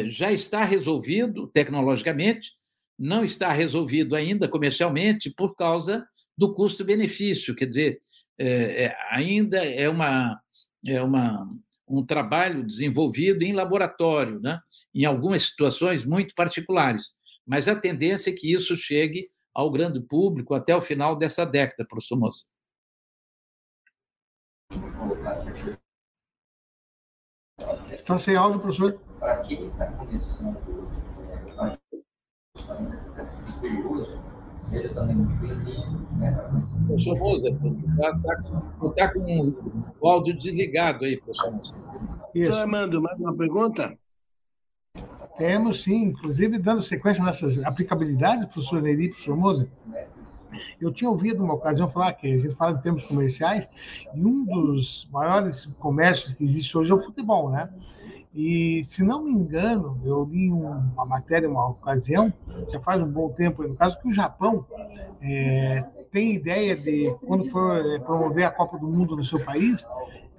[0.10, 2.52] já está resolvido tecnologicamente,
[3.00, 6.06] não está resolvido ainda comercialmente por causa
[6.38, 8.00] do custo-benefício, quer dizer,
[8.38, 10.40] é, é, ainda é, uma,
[10.86, 11.48] é uma,
[11.88, 14.60] um trabalho desenvolvido em laboratório, né?
[14.94, 17.12] em algumas situações muito particulares,
[17.46, 21.86] mas a tendência é que isso chegue ao grande público até o final dessa década,
[21.88, 22.46] professor Moço.
[27.92, 29.00] Está sem áudio, professor?
[29.20, 30.58] Para quem está começando
[33.60, 34.20] curioso,
[34.70, 36.08] seja também muito bem-vindo.
[36.18, 36.32] Né,
[36.88, 38.36] professor Moza, está tá,
[38.96, 39.56] tá com
[40.00, 41.76] o áudio desligado aí, professor Moza.
[42.34, 42.54] Isso.
[42.54, 43.98] Armando, mais uma pergunta?
[45.38, 49.72] Temos sim, inclusive dando sequência nessas aplicabilidades, professor Neri, professor Moza.
[50.80, 53.70] Eu tinha ouvido uma ocasião falar que a gente fala de termos comerciais
[54.14, 57.70] e um dos maiores comércios que existe hoje é o futebol, né?
[58.34, 62.34] E, se não me engano, eu li uma matéria, uma ocasião,
[62.72, 64.66] já faz um bom tempo, no caso, que o Japão
[65.22, 69.86] é, tem ideia de, quando for é, promover a Copa do Mundo no seu país,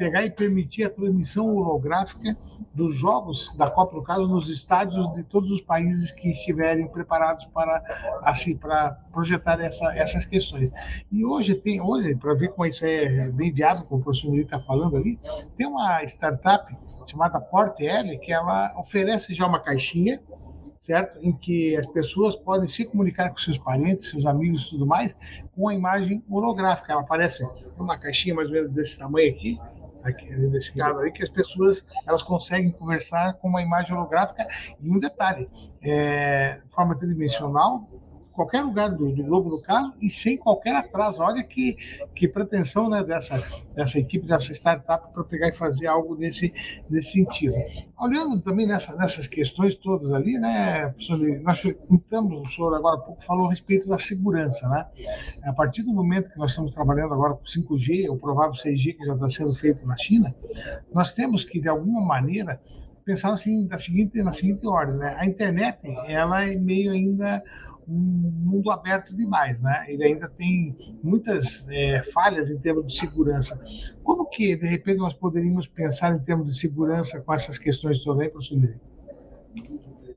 [0.03, 2.33] pegar e permitir a transmissão holográfica
[2.75, 7.45] dos jogos da Copa, no caso, nos estádios de todos os países que estiverem preparados
[7.47, 10.73] para assim para projetar essa, essas questões.
[11.11, 14.43] E hoje tem, hoje para ver como isso é bem viável, como o professor Nuri
[14.43, 15.21] está falando ali,
[15.57, 20.21] tem uma startup chamada PortL que ela oferece já uma caixinha
[20.83, 21.17] certo?
[21.23, 25.17] Em que as pessoas podem se comunicar com seus parentes, seus amigos e tudo mais,
[25.55, 26.93] com a imagem holográfica.
[26.93, 27.47] Ela aparece
[27.79, 29.61] numa caixinha mais ou menos desse tamanho aqui,
[30.05, 34.47] aqui, nesse caso aí, que as pessoas elas conseguem conversar com uma imagem holográfica.
[34.81, 35.49] E um detalhe,
[35.83, 37.81] é, forma tridimensional,
[38.33, 41.23] qualquer lugar do, do, globo, no caso, e sem qualquer atraso.
[41.23, 41.77] Olha que,
[42.15, 43.42] que pretensão né, dessa,
[43.75, 46.52] dessa equipe, dessa startup, para pegar e fazer algo nesse,
[46.90, 47.54] nesse sentido.
[47.98, 50.94] Olhando também nessa, nessas questões todas ali, né,
[51.42, 54.69] nós então, o senhor agora há pouco falou a respeito da segurança.
[54.69, 54.87] Né?
[55.44, 59.07] A partir do momento que nós estamos trabalhando agora com 5G, o provável 6G que
[59.07, 60.35] já está sendo feito na China,
[60.92, 62.61] nós temos que, de alguma maneira,
[63.05, 65.15] pensar assim, da seguinte, na seguinte ordem, né?
[65.19, 67.42] A internet, ela é meio ainda
[67.88, 69.87] um mundo aberto demais, né?
[69.88, 73.61] Ele ainda tem muitas é, falhas em termos de segurança.
[74.05, 78.29] Como que, de repente, nós poderíamos pensar em termos de segurança com essas questões aí,
[78.29, 78.81] professor Neri?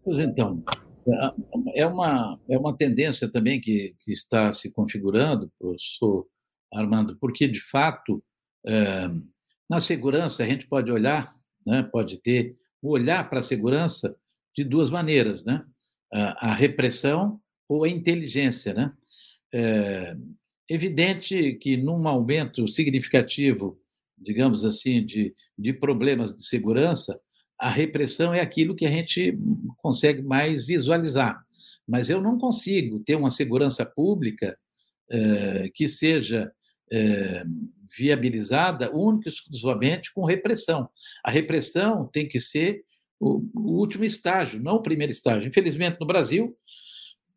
[0.04, 0.64] Pois então,
[1.74, 6.28] é uma, é uma tendência também que, que está se configurando, professor
[6.74, 8.24] Armando, porque, de fato,
[8.68, 9.10] é,
[9.70, 12.54] Na segurança, a gente pode olhar, né, pode ter
[12.90, 14.16] olhar para a segurança
[14.56, 15.64] de duas maneiras, né?
[16.12, 18.94] A, repressão ou a inteligência, né?
[19.54, 20.16] É
[20.70, 23.80] evidente que num aumento significativo,
[24.18, 27.20] digamos assim, de, de problemas de segurança,
[27.60, 29.38] a repressão é aquilo que a gente
[29.78, 31.44] consegue mais visualizar.
[31.88, 34.58] Mas eu não consigo ter uma segurança pública
[35.10, 36.52] é, que seja
[36.92, 37.44] é,
[37.98, 40.90] viabilizada única e exclusivamente com repressão.
[41.24, 42.84] A repressão tem que ser
[43.20, 45.48] o, o último estágio, não o primeiro estágio.
[45.48, 46.56] Infelizmente, no Brasil,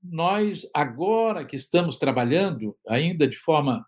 [0.02, 3.84] nós, agora que estamos trabalhando, ainda de forma,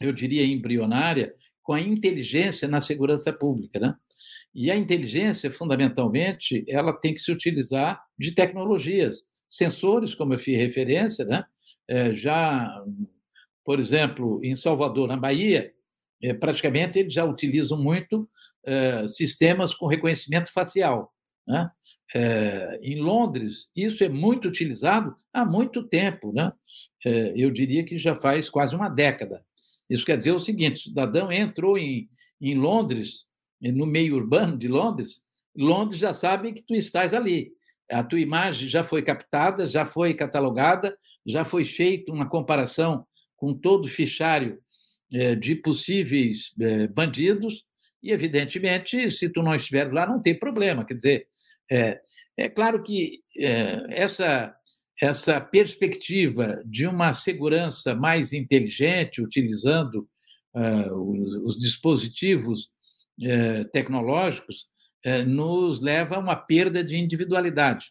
[0.00, 3.78] eu diria, embrionária, com a inteligência na segurança pública.
[3.78, 3.94] Né?
[4.54, 10.56] E a inteligência, fundamentalmente, ela tem que se utilizar de tecnologias, sensores, como eu fiz
[10.56, 11.44] referência, né?
[11.86, 12.82] É, já,
[13.64, 15.72] por exemplo, em Salvador, na Bahia,
[16.38, 18.28] praticamente eles já utilizam muito
[18.64, 21.12] é, sistemas com reconhecimento facial.
[21.46, 21.70] Né?
[22.14, 26.32] É, em Londres, isso é muito utilizado há muito tempo.
[26.32, 26.52] Né?
[27.04, 29.44] É, eu diria que já faz quase uma década.
[29.90, 32.08] Isso quer dizer o seguinte: o cidadão entrou em,
[32.40, 33.26] em Londres,
[33.60, 35.22] no meio urbano de Londres,
[35.56, 37.52] Londres já sabe que tu estás ali.
[37.90, 40.96] A tua imagem já foi captada, já foi catalogada,
[41.26, 43.06] já foi feita uma comparação
[43.36, 44.60] com todo o fichário é,
[45.36, 47.66] de possíveis é, bandidos,
[48.02, 50.84] e, evidentemente, se tu não estiver lá, não tem problema.
[50.84, 51.26] Quer dizer,
[51.70, 52.00] é,
[52.36, 54.54] é claro que é, essa,
[55.00, 60.08] essa perspectiva de uma segurança mais inteligente, utilizando
[60.54, 62.70] uh, os, os, dispositivos
[63.20, 64.70] uh, tecnológicos,
[65.26, 67.86] nos leva a uma perda de individualidade,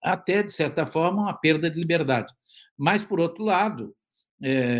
[0.00, 2.32] até, de certa forma, uma perda de liberdade.
[2.78, 3.92] Mas, por outro lado,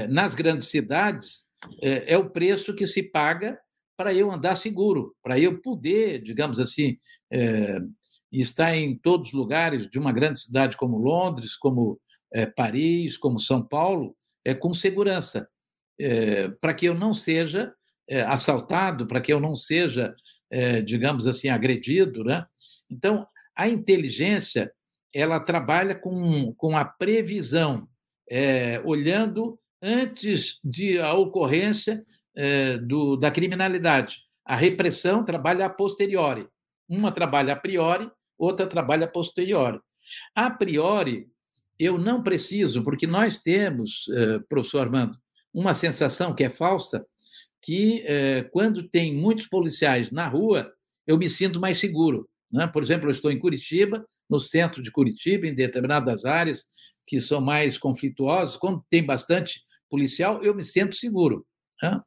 [0.08, 1.48] nas grandes cidades,
[1.80, 3.58] é o preço que se paga
[3.96, 6.98] para eu andar seguro, para eu poder, digamos assim,
[8.32, 12.00] e está em todos os lugares de uma grande cidade como Londres, como
[12.32, 15.48] é, Paris, como São Paulo, é, com segurança,
[16.00, 17.74] é, para que eu não seja
[18.08, 20.14] é, assaltado, para que eu não seja,
[20.50, 22.24] é, digamos assim, agredido.
[22.24, 22.44] Né?
[22.90, 24.72] Então, a inteligência
[25.14, 27.86] ela trabalha com, com a previsão,
[28.30, 32.04] é, olhando antes de a ocorrência
[32.86, 34.22] do, da criminalidade.
[34.44, 36.46] A repressão trabalha a posteriori.
[36.88, 38.10] Uma trabalha a priori
[38.42, 39.78] outra trabalha a posteriori.
[40.34, 41.28] A priori,
[41.78, 45.16] eu não preciso, porque nós temos, eh, professor Armando,
[45.54, 47.06] uma sensação que é falsa,
[47.60, 50.72] que eh, quando tem muitos policiais na rua,
[51.06, 52.28] eu me sinto mais seguro.
[52.50, 52.66] Né?
[52.66, 56.64] Por exemplo, eu estou em Curitiba, no centro de Curitiba, em determinadas áreas
[57.06, 59.62] que são mais conflituosas, quando tem bastante
[59.92, 61.46] policial, eu me sinto seguro.
[61.82, 62.00] Né?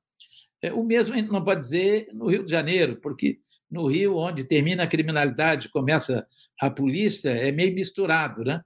[0.64, 3.38] É, o mesmo a gente não pode dizer no Rio de Janeiro, porque
[3.70, 6.26] no Rio, onde termina a criminalidade, começa
[6.60, 8.64] a polícia, é meio misturado, né?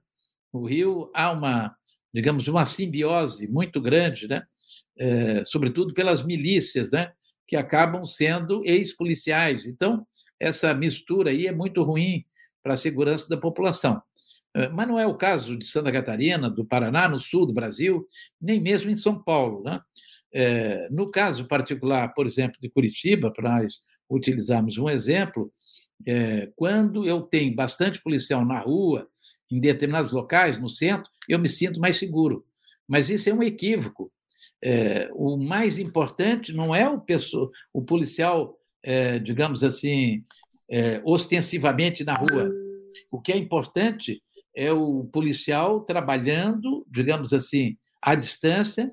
[0.52, 1.76] No Rio há uma,
[2.14, 4.42] digamos, uma simbiose muito grande, né?
[4.98, 7.12] É, sobretudo pelas milícias, né?
[7.46, 9.66] Que acabam sendo ex-policiais.
[9.66, 10.06] Então,
[10.38, 12.24] essa mistura aí é muito ruim
[12.62, 14.00] para a segurança da população.
[14.72, 18.06] Mas não é o caso de Santa Catarina, do Paraná, no sul do Brasil,
[18.40, 19.62] nem mesmo em São Paulo.
[19.62, 19.80] Né?
[20.32, 25.52] É, no caso particular, por exemplo, de Curitiba, para nós utilizarmos um exemplo,
[26.06, 29.08] é, quando eu tenho bastante policial na rua,
[29.50, 32.44] em determinados locais, no centro, eu me sinto mais seguro.
[32.86, 34.12] Mas isso é um equívoco.
[34.62, 40.22] É, o mais importante não é o, pessoa, o policial, é, digamos assim,
[40.68, 42.50] é, ostensivamente na rua.
[43.12, 44.12] O que é importante
[44.56, 48.84] é o policial trabalhando, digamos assim, à distância,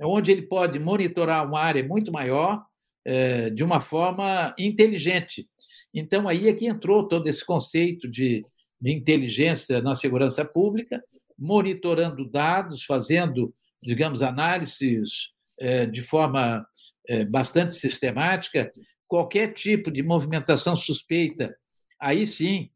[0.00, 2.64] onde ele pode monitorar uma área muito maior,
[3.04, 5.46] é, de uma forma inteligente.
[5.92, 8.38] Então, aí é que entrou todo esse conceito de,
[8.80, 11.02] de inteligência na segurança pública,
[11.38, 13.52] monitorando dados, fazendo,
[13.82, 15.28] digamos, análises
[15.60, 16.66] é, de forma
[17.08, 18.70] é, bastante sistemática.
[19.06, 21.54] Qualquer tipo de movimentação suspeita,
[22.00, 22.70] aí sim,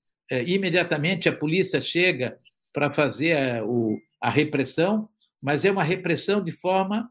[0.47, 2.37] imediatamente a polícia chega
[2.73, 5.03] para fazer a, o, a repressão,
[5.45, 7.11] mas é uma repressão de forma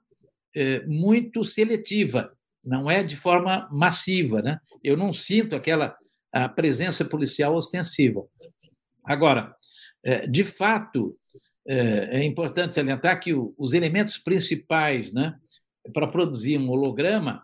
[0.87, 2.23] muito seletiva
[2.69, 4.59] não é de forma massiva, né?
[4.83, 5.95] Eu não sinto aquela
[6.31, 8.21] a presença policial ostensiva.
[9.03, 9.55] Agora,
[10.03, 11.11] é, de fato,
[11.67, 15.35] é, é importante salientar que os elementos principais, né,
[15.93, 17.41] para produzir um holograma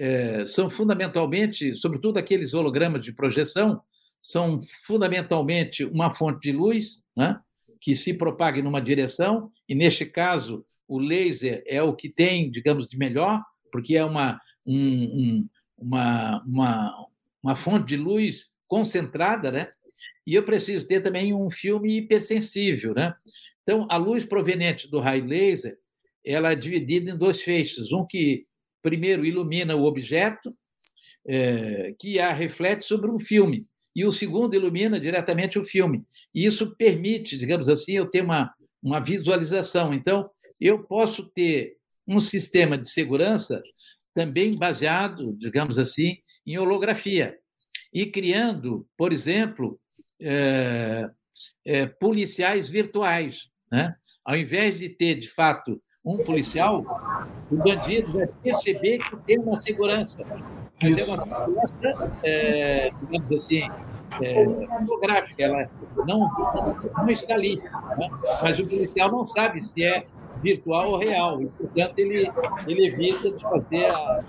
[0.00, 3.80] é, são fundamentalmente, sobretudo aqueles hologramas de projeção,
[4.24, 7.38] são fundamentalmente uma fonte de luz, né,
[7.78, 12.86] que se propague numa direção, e neste caso o laser é o que tem, digamos,
[12.86, 17.06] de melhor, porque é uma, um, um, uma, uma,
[17.42, 19.62] uma fonte de luz concentrada, né?
[20.26, 23.12] E eu preciso ter também um filme hipersensível, né?
[23.62, 25.76] Então, a luz proveniente do raio laser,
[26.24, 27.92] ela é dividida em dois feixes.
[27.92, 28.38] Um que,
[28.82, 30.56] primeiro, ilumina o objeto,
[31.26, 33.58] é, que a reflete sobre um filme,
[33.94, 36.04] e o segundo ilumina diretamente o filme.
[36.34, 39.94] E isso permite, digamos assim, eu ter uma, uma visualização.
[39.94, 40.20] Então,
[40.60, 41.76] eu posso ter
[42.06, 43.60] um sistema de segurança
[44.14, 47.36] também baseado, digamos assim, em holografia.
[47.92, 49.78] E criando, por exemplo,
[50.20, 51.08] é,
[51.64, 53.50] é, policiais virtuais.
[53.70, 53.94] Né?
[54.24, 56.84] Ao invés de ter, de fato, um policial,
[57.50, 60.24] o bandido vai perceber que tem uma segurança.
[60.84, 63.62] Mas é uma segurança, é, digamos assim,
[64.22, 64.44] é,
[64.86, 65.68] fotográfica, ela
[66.06, 66.28] não,
[66.96, 67.56] não, está ali.
[67.56, 68.08] Né?
[68.42, 70.02] Mas o policial não sabe se é
[70.42, 72.30] virtual ou real, e, portanto, ele,
[72.66, 74.24] ele evita de fazer, a,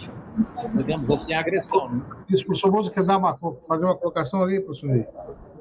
[0.76, 1.90] digamos assim, a agressão.
[1.90, 2.02] Né?
[2.30, 5.04] Isso, professor Moço, quer dar uma, fazer uma colocação ali, professor Ney?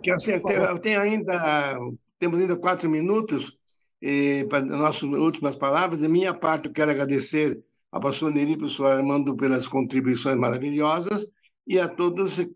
[0.05, 1.79] Eu tenho ainda,
[2.19, 3.57] temos ainda quatro minutos
[4.01, 6.01] e, para nossas últimas palavras.
[6.01, 7.59] Da minha parte, eu quero agradecer
[7.95, 11.29] ao professor Neri e ao professor Armando pelas contribuições maravilhosas
[11.65, 12.47] e a todos e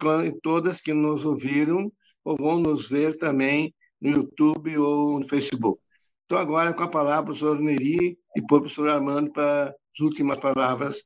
[0.42, 1.92] todas que nos ouviram
[2.24, 5.80] ou vão nos ver também no YouTube ou no Facebook.
[6.24, 11.04] Então, agora com a palavra, professor Neri e o professor Armando para as últimas palavras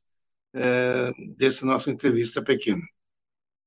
[0.54, 2.82] é, dessa nossa entrevista pequena.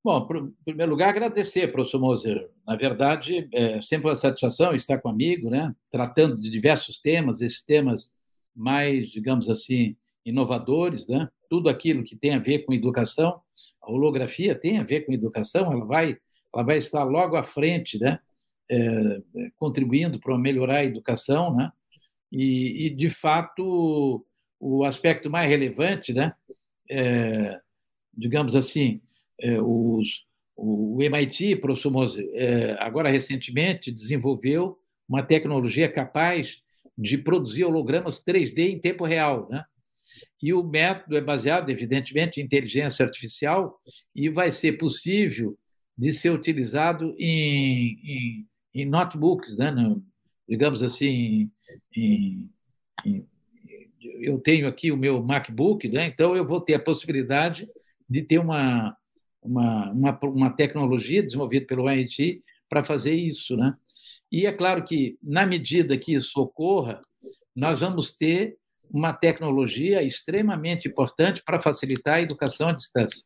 [0.03, 2.49] Bom, em primeiro lugar, agradecer, professor Moser.
[2.66, 5.76] Na verdade, é sempre uma satisfação estar comigo, né?
[5.91, 8.16] tratando de diversos temas, esses temas
[8.55, 9.95] mais, digamos assim,
[10.26, 11.30] inovadores, né?
[11.49, 13.39] tudo aquilo que tem a ver com educação.
[13.82, 16.17] A holografia tem a ver com educação, ela vai,
[16.53, 18.19] ela vai estar logo à frente, né?
[18.69, 19.21] É,
[19.57, 21.71] contribuindo para melhorar a educação, né?
[22.32, 24.26] E, e, de fato,
[24.59, 26.34] o aspecto mais relevante, né?
[26.89, 27.59] É,
[28.13, 29.01] digamos assim,
[29.39, 36.57] é, os, o MIT, professor Mose, é, agora recentemente desenvolveu uma tecnologia capaz
[36.97, 39.63] de produzir hologramas 3D em tempo real, né?
[40.41, 43.80] E o método é baseado, evidentemente, em inteligência artificial
[44.16, 45.57] e vai ser possível
[45.97, 49.72] de ser utilizado em, em, em notebooks, né?
[49.72, 50.03] No,
[50.47, 51.45] digamos assim,
[51.95, 52.49] em,
[54.03, 56.07] eu tenho aqui o meu MacBook, né?
[56.07, 57.68] então eu vou ter a possibilidade
[58.09, 58.95] de ter uma,
[59.41, 63.55] uma, uma, uma tecnologia desenvolvida pelo MIT para fazer isso.
[63.55, 63.72] Né?
[64.32, 67.01] E é claro que, na medida que isso ocorra,
[67.55, 68.57] nós vamos ter
[68.91, 73.23] uma tecnologia extremamente importante para facilitar a educação à distância.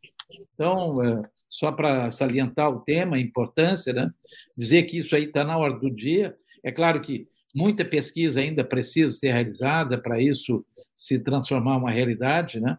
[0.53, 4.11] Então, é, só para salientar o tema, a importância, né?
[4.57, 6.35] dizer que isso aí está na hora do dia.
[6.63, 12.59] É claro que muita pesquisa ainda precisa ser realizada para isso se transformar uma realidade,
[12.59, 12.77] né?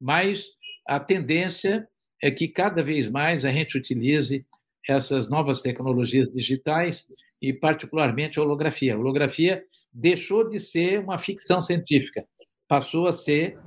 [0.00, 0.46] mas
[0.86, 1.86] a tendência
[2.22, 4.44] é que cada vez mais a gente utilize
[4.88, 7.06] essas novas tecnologias digitais
[7.40, 8.94] e, particularmente, a holografia.
[8.94, 9.62] A holografia
[9.92, 12.24] deixou de ser uma ficção científica,
[12.68, 13.58] passou a ser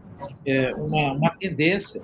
[0.46, 2.02] é, uma, uma tendência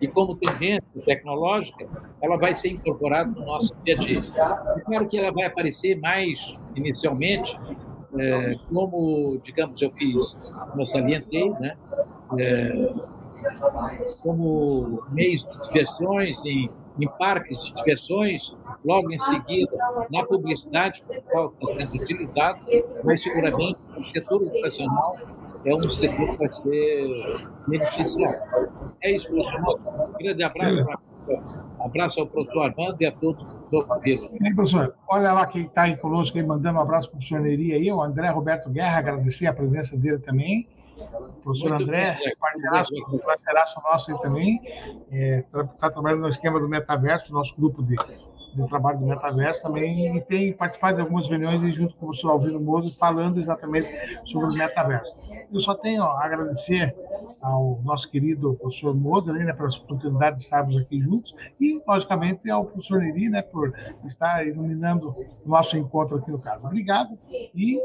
[0.00, 1.88] e como tendência tecnológica,
[2.22, 4.20] ela vai ser incorporada no nosso dia a dia.
[4.76, 7.52] É claro que ela vai aparecer mais inicialmente
[8.16, 10.34] é, como, digamos, eu fiz,
[10.70, 11.76] como eu salientei, né,
[12.38, 12.90] é,
[14.22, 18.50] como meios de diversões, em, em, parques de diversões,
[18.84, 19.76] logo em seguida
[20.12, 22.58] na publicidade, qual está sendo utilizado,
[23.04, 25.16] mas seguramente o setor educacional
[25.64, 27.30] é um setor que vai ser
[27.68, 28.76] beneficiado.
[29.02, 29.80] É isso, professor.
[30.14, 31.16] Um grande abraço,
[31.80, 34.28] abraço ao professor Armando e a todos que ouviram.
[34.40, 37.40] Bem, professor, olha lá quem está aí conosco, aí, mandando um abraço para o professor
[37.40, 40.68] Neri aí, o André Roberto Guerra, agradecer a presença dele também.
[41.08, 42.92] Professor Muito André, bem, parceiraço,
[43.24, 47.96] parceiraço nosso aí também, está é, tá trabalhando no esquema do metaverso, nosso grupo de,
[48.54, 52.30] de trabalho do metaverso também, e tem participado de algumas reuniões junto com o professor
[52.30, 53.88] Alvino Mozo, falando exatamente
[54.24, 55.14] sobre o metaverso.
[55.52, 56.94] Eu só tenho a agradecer
[57.42, 62.64] ao nosso querido professor Mozo, né, pela oportunidade de estarmos aqui juntos, e, logicamente, ao
[62.64, 63.72] professor Neri, né, por
[64.04, 66.64] estar iluminando o nosso encontro aqui no caso.
[66.64, 67.10] Obrigado
[67.54, 67.78] e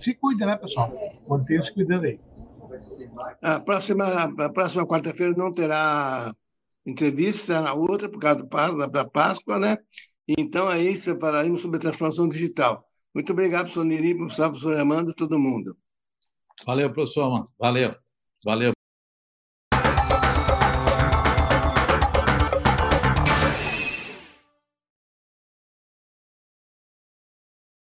[0.00, 0.92] se cuida, né, pessoal?
[1.28, 2.16] Mantenha se cuidando aí.
[3.42, 6.32] A próxima, a próxima quarta-feira não terá
[6.86, 9.78] entrevista, na outra, por causa da Páscoa, né?
[10.26, 12.84] Então, aí falaremos sobre a transformação digital.
[13.14, 15.76] Muito obrigado, professor Niri, professor Armando, todo mundo.
[16.66, 17.50] Valeu, professor Armando.
[17.58, 17.94] Valeu.
[18.44, 18.77] Valeu.